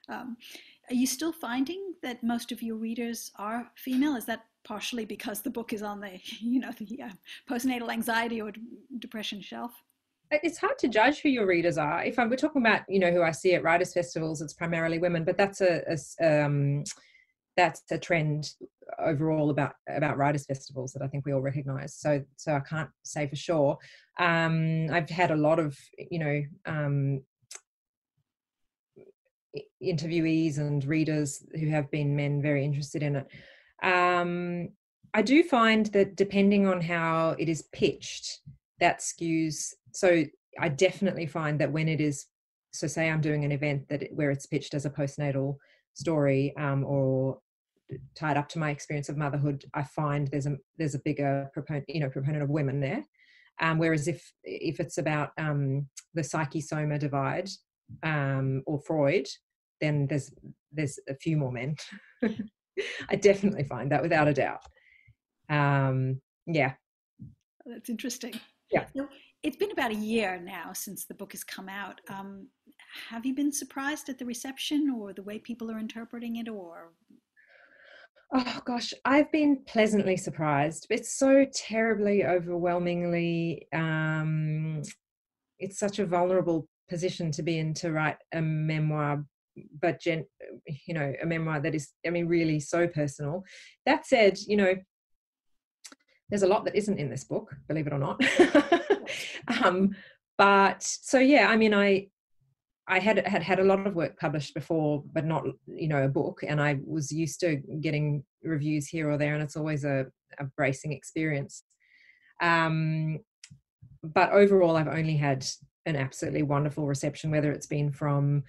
Um, 0.09 0.37
are 0.90 0.94
you 0.94 1.07
still 1.07 1.33
finding 1.33 1.94
that 2.02 2.22
most 2.22 2.52
of 2.52 2.62
your 2.62 2.76
readers 2.76 3.30
are 3.37 3.70
female? 3.76 4.16
Is 4.16 4.26
that 4.26 4.46
partially 4.64 5.04
because 5.04 5.40
the 5.40 5.50
book 5.50 5.72
is 5.72 5.83
on 5.83 6.00
the, 6.00 6.18
you 6.40 6.59
know, 6.61 6.72
the 6.78 7.02
uh, 7.02 7.11
postnatal 7.48 7.90
anxiety 7.90 8.40
or 8.40 8.50
d- 8.50 8.61
depression 8.98 9.40
shelf? 9.40 9.72
It's 10.42 10.59
hard 10.59 10.79
to 10.79 10.88
judge 10.88 11.20
who 11.20 11.29
your 11.29 11.47
readers 11.47 11.79
are. 11.79 12.05
If 12.05 12.18
I'm, 12.18 12.29
we're 12.29 12.37
talking 12.37 12.62
about, 12.62 12.83
you 12.88 12.99
know, 12.99 13.11
who 13.11 13.23
I 13.23 13.31
see 13.31 13.55
at 13.55 13.62
writers' 13.62 13.94
festivals, 13.94 14.40
it's 14.42 14.55
primarily 14.55 14.99
women, 14.99 15.25
but 15.25 15.37
that's 15.37 15.61
a, 15.61 15.83
a 16.20 16.44
um, 16.44 16.85
that's 17.57 17.83
a 17.90 17.99
trend 17.99 18.51
overall 18.99 19.51
about 19.51 19.75
about 19.88 20.16
writers' 20.16 20.47
festivals 20.47 20.92
that 20.92 21.03
I 21.03 21.09
think 21.09 21.25
we 21.25 21.33
all 21.33 21.40
recognise. 21.40 21.94
So, 21.94 22.23
so 22.37 22.55
I 22.55 22.61
can't 22.61 22.90
say 23.05 23.29
for 23.29 23.37
sure. 23.37 23.79
Um, 24.18 24.88
I've 24.90 25.11
had 25.11 25.31
a 25.31 25.37
lot 25.37 25.59
of, 25.59 25.79
you 26.11 26.18
know, 26.18 26.42
um, 26.66 27.23
interviewees 29.83 30.59
and 30.59 30.85
readers 30.85 31.44
who 31.59 31.68
have 31.68 31.90
been 31.90 32.16
men 32.16 32.42
very 32.42 32.64
interested 32.64 33.03
in 33.03 33.16
it. 33.16 33.27
Um, 33.83 34.70
I 35.12 35.23
do 35.23 35.42
find 35.44 35.87
that 35.87 36.16
depending 36.16 36.66
on 36.66 36.81
how 36.81 37.37
it 37.38 37.49
is 37.49 37.62
pitched, 37.73 38.40
that 38.81 38.99
skews 38.99 39.73
so 39.94 40.24
I 40.59 40.68
definitely 40.68 41.26
find 41.26 41.61
that 41.61 41.72
when 41.72 41.88
it 41.88 42.00
is, 42.00 42.26
so 42.72 42.87
say 42.87 43.09
I'm 43.09 43.20
doing 43.20 43.44
an 43.44 43.52
event 43.52 43.88
that 43.88 44.09
where 44.12 44.30
it's 44.30 44.46
pitched 44.46 44.74
as 44.74 44.85
a 44.85 44.90
postnatal 44.90 45.57
story 45.94 46.52
um, 46.59 46.85
or 46.85 47.38
tied 48.16 48.37
up 48.37 48.48
to 48.50 48.59
my 48.59 48.70
experience 48.70 49.09
of 49.09 49.16
motherhood, 49.16 49.64
I 49.72 49.85
find 49.85 50.28
there's 50.28 50.46
a 50.46 50.57
there's 50.76 50.96
a 50.96 51.02
bigger 51.04 51.48
proponent, 51.54 51.85
you 51.88 52.00
know, 52.00 52.11
proponent 52.11 52.42
of 52.42 52.50
women 52.50 52.80
there. 52.80 53.04
Um, 53.61 53.78
whereas 53.78 54.09
if 54.09 54.33
if 54.42 54.80
it's 54.80 54.98
about 54.98 55.30
um, 55.38 55.88
the 56.12 56.24
psyche 56.24 56.61
soma 56.61 56.98
divide 56.98 57.48
um, 58.02 58.64
or 58.66 58.80
Freud, 58.80 59.28
then 59.80 60.09
there's 60.09 60.33
there's 60.72 60.98
a 61.09 61.14
few 61.14 61.37
more 61.37 61.52
men. 61.52 61.76
I 63.09 63.14
definitely 63.14 63.62
find 63.62 63.92
that 63.92 64.02
without 64.02 64.26
a 64.26 64.35
doubt. 64.35 64.62
Um, 65.48 66.20
yeah, 66.46 66.72
that's 67.64 67.90
interesting. 67.90 68.35
Yeah 68.72 68.87
it's 69.44 69.57
been 69.57 69.70
about 69.70 69.90
a 69.90 69.94
year 69.94 70.40
now 70.42 70.72
since 70.72 71.04
the 71.04 71.14
book 71.14 71.33
has 71.33 71.44
come 71.44 71.68
out. 71.68 72.00
Um, 72.09 72.48
have 73.11 73.26
you 73.26 73.35
been 73.35 73.52
surprised 73.52 74.09
at 74.09 74.18
the 74.18 74.24
reception 74.24 74.90
or 74.98 75.12
the 75.12 75.22
way 75.22 75.38
people 75.38 75.70
are 75.70 75.78
interpreting 75.78 76.37
it 76.37 76.48
or? 76.48 76.92
Oh 78.33 78.61
gosh, 78.64 78.94
I've 79.04 79.30
been 79.30 79.62
pleasantly 79.66 80.16
surprised. 80.16 80.87
It's 80.88 81.18
so 81.18 81.44
terribly 81.54 82.24
overwhelmingly, 82.24 83.68
um, 83.72 84.83
it's 85.59 85.78
such 85.78 85.98
a 85.98 86.07
vulnerable 86.07 86.66
position 86.88 87.30
to 87.33 87.42
be 87.42 87.59
in 87.59 87.74
to 87.74 87.92
write 87.92 88.16
a 88.33 88.40
memoir 88.40 89.24
but 89.80 90.00
gen, 90.00 90.24
you 90.87 90.92
know 90.92 91.12
a 91.22 91.24
memoir 91.24 91.61
that 91.61 91.74
is 91.74 91.92
i 92.04 92.11
mean 92.11 92.26
really 92.26 92.59
so 92.59 92.88
personal 92.88 93.42
that 93.87 94.04
said 94.04 94.37
you 94.46 94.57
know 94.57 94.74
there's 96.28 96.42
a 96.42 96.46
lot 96.46 96.64
that 96.64 96.74
isn't 96.74 96.98
in 96.98 97.09
this 97.09 97.24
book 97.24 97.54
believe 97.68 97.87
it 97.87 97.92
or 97.92 97.98
not 97.98 98.20
um, 99.62 99.94
but 100.38 100.83
so 100.83 101.18
yeah, 101.18 101.48
I 101.48 101.57
mean, 101.57 101.74
I 101.74 102.09
I 102.87 102.98
had 102.98 103.27
had 103.27 103.42
had 103.42 103.61
a 103.61 103.64
lot 103.64 103.87
of 103.87 103.94
work 103.94 104.18
published 104.18 104.55
before, 104.55 105.03
but 105.12 105.24
not 105.24 105.44
you 105.66 105.88
know 105.88 106.05
a 106.05 106.09
book, 106.09 106.40
and 106.46 106.61
I 106.61 106.79
was 106.85 107.11
used 107.12 107.40
to 107.40 107.57
getting 107.81 108.24
reviews 108.42 108.87
here 108.87 109.11
or 109.11 109.16
there, 109.16 109.35
and 109.35 109.42
it's 109.42 109.57
always 109.57 109.85
a, 109.85 110.07
a 110.38 110.44
bracing 110.57 110.92
experience. 110.92 111.62
Um, 112.42 113.20
but 114.03 114.33
overall, 114.33 114.77
I've 114.77 114.88
only 114.88 115.16
had 115.16 115.46
an 115.87 115.96
absolutely 115.96 116.42
wonderful 116.42 116.87
reception, 116.87 117.31
whether 117.31 117.53
it's 117.53 117.66
been 117.66 117.92
from 117.92 118.42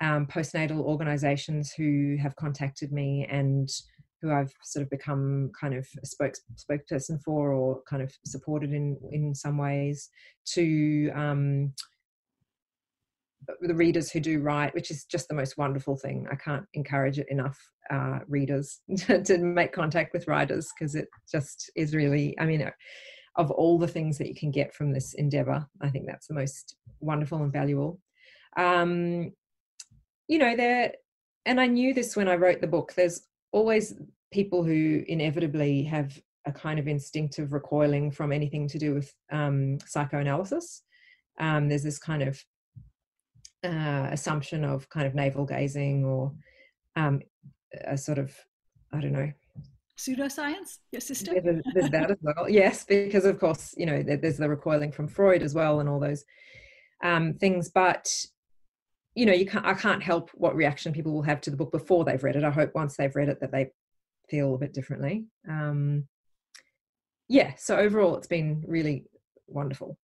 um, 0.00 0.26
postnatal 0.26 0.80
organisations 0.80 1.72
who 1.72 2.16
have 2.20 2.36
contacted 2.36 2.92
me 2.92 3.26
and 3.30 3.70
who 4.22 4.32
I've 4.32 4.52
sort 4.62 4.84
of 4.84 4.90
become 4.90 5.50
kind 5.58 5.74
of 5.74 5.86
a 6.02 6.06
spokes, 6.06 6.40
spokesperson 6.56 7.20
for 7.22 7.52
or 7.52 7.82
kind 7.88 8.02
of 8.02 8.12
supported 8.24 8.72
in 8.72 8.96
in 9.10 9.34
some 9.34 9.58
ways 9.58 10.08
to 10.54 11.10
um, 11.10 11.74
the 13.60 13.74
readers 13.74 14.10
who 14.10 14.20
do 14.20 14.40
write, 14.40 14.74
which 14.74 14.90
is 14.90 15.04
just 15.04 15.28
the 15.28 15.34
most 15.34 15.58
wonderful 15.58 15.96
thing. 15.96 16.26
I 16.30 16.36
can't 16.36 16.64
encourage 16.74 17.18
it 17.18 17.26
enough, 17.28 17.58
uh, 17.90 18.20
readers 18.28 18.80
to, 18.98 19.22
to, 19.24 19.38
make 19.38 19.72
contact 19.72 20.12
with 20.12 20.28
writers 20.28 20.70
because 20.72 20.94
it 20.94 21.08
just 21.30 21.70
is 21.74 21.94
really, 21.94 22.38
I 22.38 22.46
mean, 22.46 22.70
of 23.36 23.50
all 23.50 23.78
the 23.78 23.88
things 23.88 24.18
that 24.18 24.28
you 24.28 24.34
can 24.34 24.50
get 24.50 24.74
from 24.74 24.92
this 24.92 25.14
endeavor, 25.14 25.66
I 25.80 25.88
think 25.88 26.06
that's 26.06 26.28
the 26.28 26.34
most 26.34 26.76
wonderful 27.00 27.42
and 27.42 27.52
valuable. 27.52 27.98
Um, 28.56 29.32
you 30.28 30.38
know, 30.38 30.56
there, 30.56 30.92
and 31.46 31.60
I 31.60 31.66
knew 31.66 31.94
this 31.94 32.16
when 32.16 32.28
I 32.28 32.36
wrote 32.36 32.60
the 32.60 32.66
book, 32.66 32.92
there's 32.94 33.22
always 33.52 33.94
people 34.32 34.64
who 34.64 35.04
inevitably 35.06 35.84
have 35.84 36.20
a 36.46 36.52
kind 36.52 36.78
of 36.78 36.88
instinctive 36.88 37.52
recoiling 37.52 38.10
from 38.10 38.32
anything 38.32 38.66
to 38.68 38.78
do 38.78 38.94
with 38.94 39.14
um, 39.30 39.78
psychoanalysis. 39.86 40.82
Um, 41.38 41.68
there's 41.68 41.84
this 41.84 41.98
kind 41.98 42.22
of 42.22 42.42
uh, 43.64 44.08
assumption 44.10 44.64
of 44.64 44.88
kind 44.88 45.06
of 45.06 45.14
navel 45.14 45.44
gazing 45.44 46.04
or 46.04 46.32
um, 46.96 47.20
a 47.84 47.96
sort 47.96 48.18
of, 48.18 48.34
I 48.92 49.00
don't 49.00 49.12
know. 49.12 49.30
Pseudoscience, 49.96 50.78
your 50.90 51.00
sister? 51.00 51.40
There's, 51.40 51.62
there's 51.74 51.90
that 51.90 52.10
as 52.10 52.16
well. 52.22 52.48
Yes, 52.48 52.84
because 52.84 53.24
of 53.24 53.38
course, 53.38 53.74
you 53.76 53.86
know, 53.86 54.02
there's 54.02 54.38
the 54.38 54.48
recoiling 54.48 54.90
from 54.90 55.06
Freud 55.06 55.42
as 55.42 55.54
well 55.54 55.80
and 55.80 55.88
all 55.88 56.00
those 56.00 56.24
um, 57.04 57.34
things. 57.34 57.70
But 57.70 58.12
you 59.14 59.26
know, 59.26 59.32
you 59.32 59.46
can't. 59.46 59.66
I 59.66 59.74
can't 59.74 60.02
help 60.02 60.30
what 60.34 60.56
reaction 60.56 60.92
people 60.92 61.12
will 61.12 61.22
have 61.22 61.40
to 61.42 61.50
the 61.50 61.56
book 61.56 61.72
before 61.72 62.04
they've 62.04 62.22
read 62.22 62.36
it. 62.36 62.44
I 62.44 62.50
hope 62.50 62.74
once 62.74 62.96
they've 62.96 63.14
read 63.14 63.28
it 63.28 63.40
that 63.40 63.52
they 63.52 63.70
feel 64.28 64.54
a 64.54 64.58
bit 64.58 64.72
differently. 64.72 65.26
Um, 65.48 66.08
yeah. 67.28 67.52
So 67.56 67.76
overall, 67.76 68.16
it's 68.16 68.26
been 68.26 68.64
really 68.66 69.04
wonderful. 69.46 69.98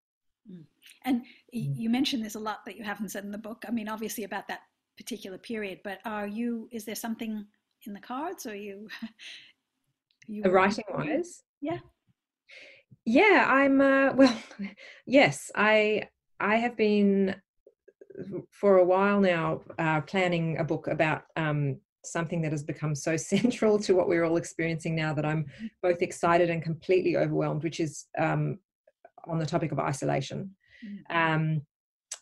Mm. 0.50 0.64
And 1.04 1.20
mm. 1.22 1.24
you 1.52 1.88
mentioned 1.88 2.22
there's 2.22 2.34
a 2.34 2.40
lot 2.40 2.64
that 2.66 2.76
you 2.76 2.84
haven't 2.84 3.10
said 3.10 3.24
in 3.24 3.32
the 3.32 3.38
book. 3.38 3.64
I 3.66 3.70
mean, 3.70 3.88
obviously 3.88 4.24
about 4.24 4.48
that 4.48 4.60
particular 4.96 5.38
period, 5.38 5.80
but 5.84 6.00
are 6.04 6.26
you? 6.26 6.68
Is 6.70 6.84
there 6.84 6.94
something 6.94 7.46
in 7.86 7.94
the 7.94 8.00
cards, 8.00 8.44
or 8.44 8.54
you? 8.54 8.88
you 10.26 10.42
writing 10.42 10.84
wise? 10.92 11.42
Yeah. 11.60 11.78
Yeah, 13.06 13.46
I'm. 13.48 13.80
Uh, 13.80 14.12
well, 14.14 14.36
yes, 15.06 15.50
I. 15.54 16.08
I 16.40 16.56
have 16.56 16.76
been 16.76 17.34
for 18.50 18.78
a 18.78 18.84
while 18.84 19.20
now 19.20 19.60
uh, 19.78 20.00
planning 20.02 20.58
a 20.58 20.64
book 20.64 20.86
about 20.88 21.24
um, 21.36 21.78
something 22.04 22.42
that 22.42 22.52
has 22.52 22.62
become 22.62 22.94
so 22.94 23.16
central 23.34 23.78
to 23.78 23.94
what 23.94 24.08
we're 24.08 24.24
all 24.24 24.36
experiencing 24.36 24.94
now 24.94 25.12
that 25.14 25.24
I'm 25.24 25.46
both 25.82 26.02
excited 26.02 26.50
and 26.50 26.62
completely 26.62 27.16
overwhelmed, 27.16 27.62
which 27.62 27.80
is 27.80 28.06
um, 28.18 28.58
on 29.26 29.38
the 29.38 29.46
topic 29.46 29.72
of 29.72 29.78
isolation. 29.78 30.54
Mm. 30.84 31.34
Um, 31.34 31.62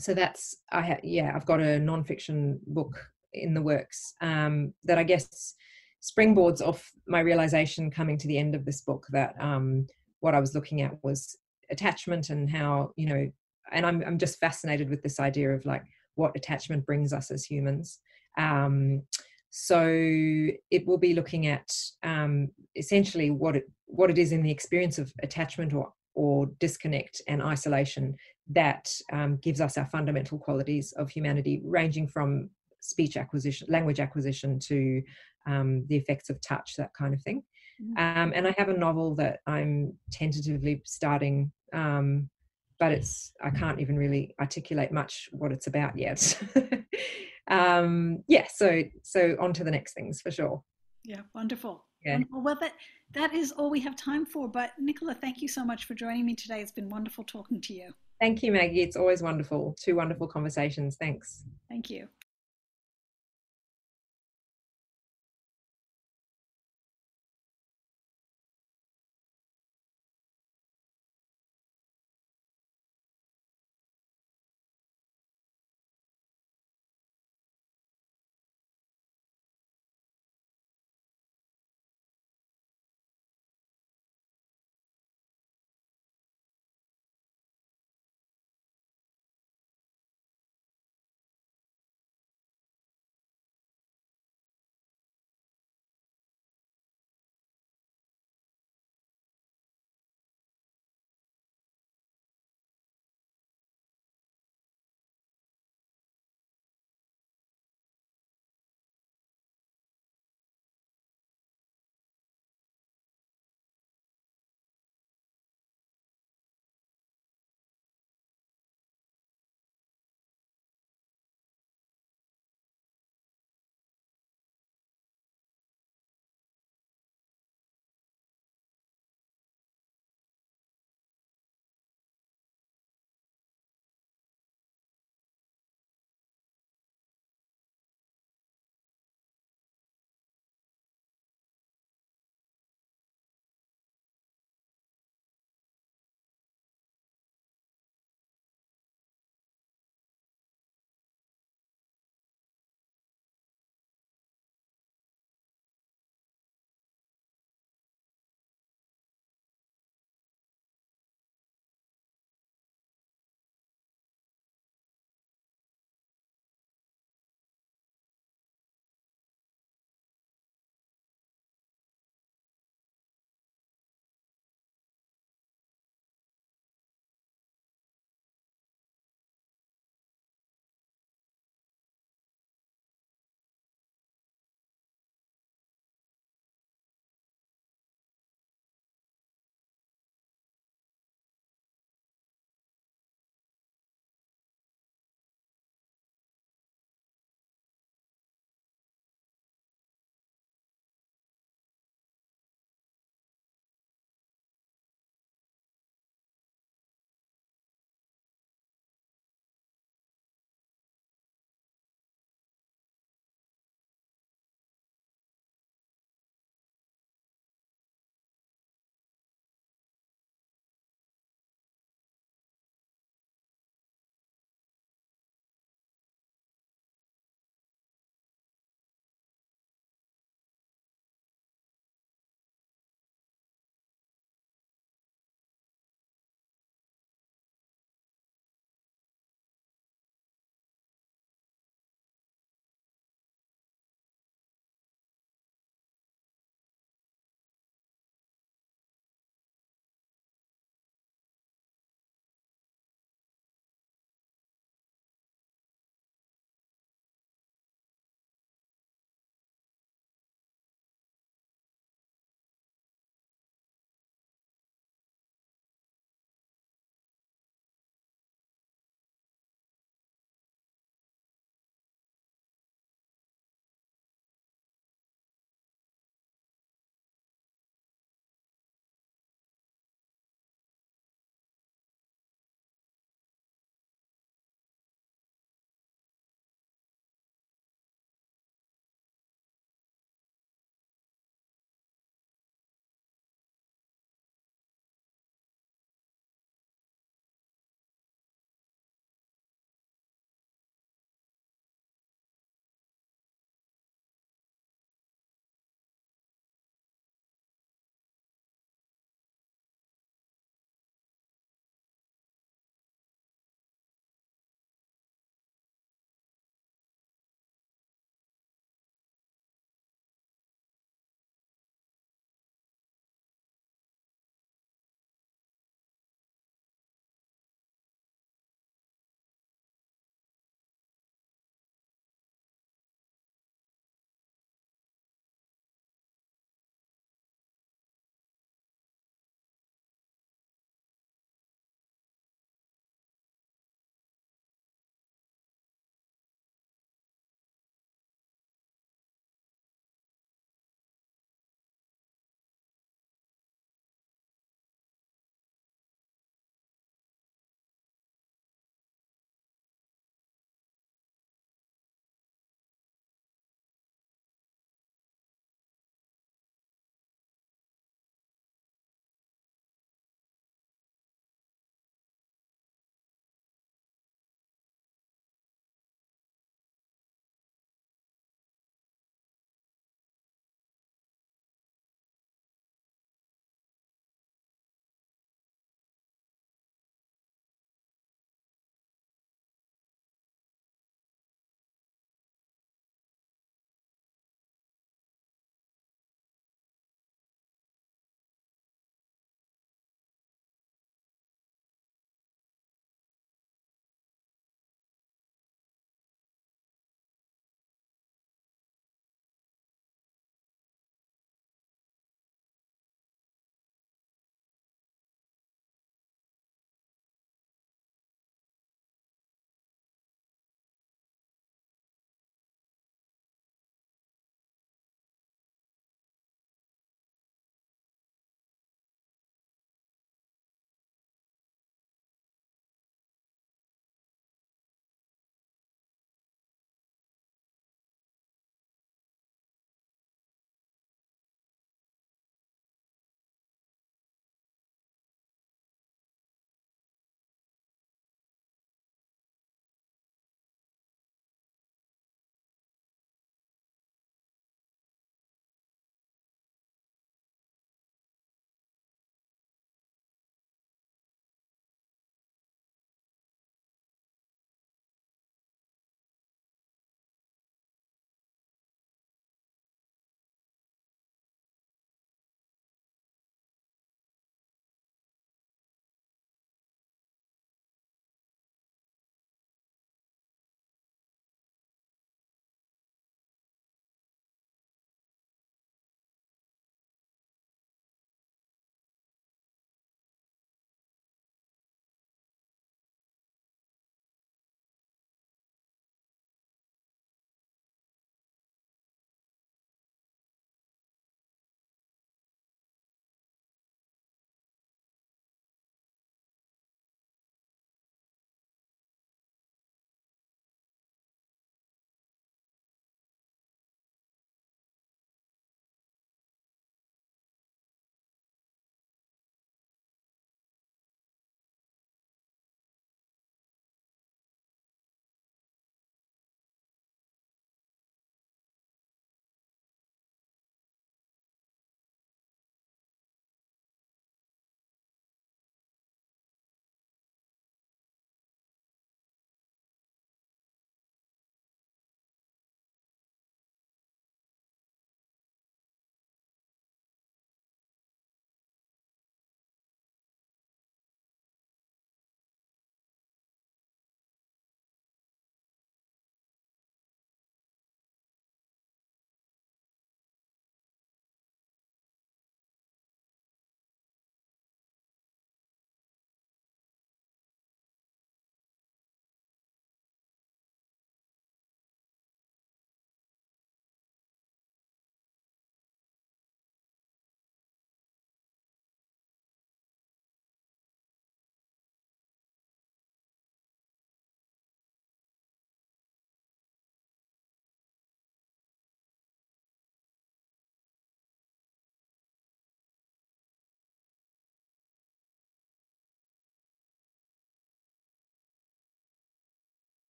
so 0.00 0.14
that's 0.14 0.56
I 0.72 0.80
ha- 0.80 1.00
yeah 1.02 1.32
I've 1.34 1.46
got 1.46 1.60
a 1.60 1.78
nonfiction 1.78 2.58
book 2.66 2.98
in 3.32 3.54
the 3.54 3.62
works 3.62 4.14
um, 4.20 4.72
that 4.84 4.98
I 4.98 5.04
guess 5.04 5.54
springboards 6.02 6.60
off 6.60 6.90
my 7.06 7.20
realization 7.20 7.90
coming 7.90 8.18
to 8.18 8.28
the 8.28 8.38
end 8.38 8.54
of 8.54 8.64
this 8.64 8.82
book 8.82 9.06
that 9.10 9.34
um, 9.40 9.86
what 10.20 10.34
I 10.34 10.40
was 10.40 10.54
looking 10.54 10.82
at 10.82 10.92
was 11.02 11.36
attachment 11.70 12.30
and 12.30 12.50
how 12.50 12.92
you 12.96 13.06
know 13.06 13.30
and 13.72 13.86
I'm 13.86 14.02
I'm 14.06 14.18
just 14.18 14.38
fascinated 14.38 14.90
with 14.90 15.02
this 15.02 15.20
idea 15.20 15.50
of 15.50 15.64
like 15.64 15.84
what 16.14 16.36
attachment 16.36 16.86
brings 16.86 17.12
us 17.12 17.30
as 17.30 17.44
humans. 17.44 17.98
Um, 18.38 19.02
so 19.50 19.86
it 19.88 20.86
will 20.86 20.98
be 20.98 21.14
looking 21.14 21.46
at 21.46 21.72
um, 22.02 22.48
essentially 22.76 23.30
what 23.30 23.56
it 23.56 23.70
what 23.86 24.10
it 24.10 24.18
is 24.18 24.32
in 24.32 24.42
the 24.42 24.50
experience 24.50 24.98
of 24.98 25.12
attachment 25.22 25.72
or 25.72 25.92
or 26.14 26.46
disconnect 26.58 27.22
and 27.28 27.42
isolation 27.42 28.16
that 28.50 28.92
um, 29.12 29.36
gives 29.38 29.60
us 29.60 29.78
our 29.78 29.86
fundamental 29.86 30.38
qualities 30.38 30.92
of 30.92 31.10
humanity, 31.10 31.60
ranging 31.64 32.06
from 32.06 32.50
speech 32.80 33.16
acquisition, 33.16 33.66
language 33.70 34.00
acquisition, 34.00 34.58
to 34.58 35.02
um, 35.46 35.84
the 35.88 35.96
effects 35.96 36.30
of 36.30 36.40
touch, 36.40 36.74
that 36.76 36.92
kind 36.94 37.14
of 37.14 37.22
thing. 37.22 37.42
Mm-hmm. 37.82 37.96
Um, 37.96 38.32
and 38.34 38.46
I 38.46 38.54
have 38.58 38.68
a 38.68 38.76
novel 38.76 39.14
that 39.16 39.40
I'm 39.46 39.94
tentatively 40.12 40.82
starting 40.84 41.50
um, 41.72 42.28
but 42.78 42.92
it's 42.92 43.32
I 43.42 43.50
can't 43.50 43.80
even 43.80 43.96
really 43.96 44.34
articulate 44.40 44.92
much 44.92 45.28
what 45.32 45.52
it's 45.52 45.66
about 45.66 45.96
yet. 45.98 46.40
um, 47.48 48.22
yeah, 48.26 48.46
so 48.52 48.82
so 49.02 49.36
on 49.40 49.52
to 49.54 49.64
the 49.64 49.70
next 49.70 49.94
things 49.94 50.20
for 50.20 50.30
sure. 50.30 50.62
Yeah, 51.04 51.20
wonderful. 51.34 51.84
Yeah. 52.04 52.14
Wonderful. 52.14 52.42
Well, 52.42 52.58
that 52.60 52.72
that 53.12 53.34
is 53.34 53.52
all 53.52 53.70
we 53.70 53.80
have 53.80 53.96
time 53.96 54.26
for. 54.26 54.48
But 54.48 54.72
Nicola, 54.78 55.14
thank 55.14 55.40
you 55.40 55.48
so 55.48 55.64
much 55.64 55.84
for 55.84 55.94
joining 55.94 56.26
me 56.26 56.34
today. 56.34 56.60
It's 56.60 56.72
been 56.72 56.88
wonderful 56.88 57.24
talking 57.24 57.60
to 57.62 57.74
you. 57.74 57.92
Thank 58.20 58.42
you, 58.42 58.52
Maggie. 58.52 58.82
It's 58.82 58.96
always 58.96 59.22
wonderful. 59.22 59.76
Two 59.80 59.96
wonderful 59.96 60.26
conversations. 60.26 60.96
Thanks. 60.96 61.44
Thank 61.68 61.90
you. 61.90 62.08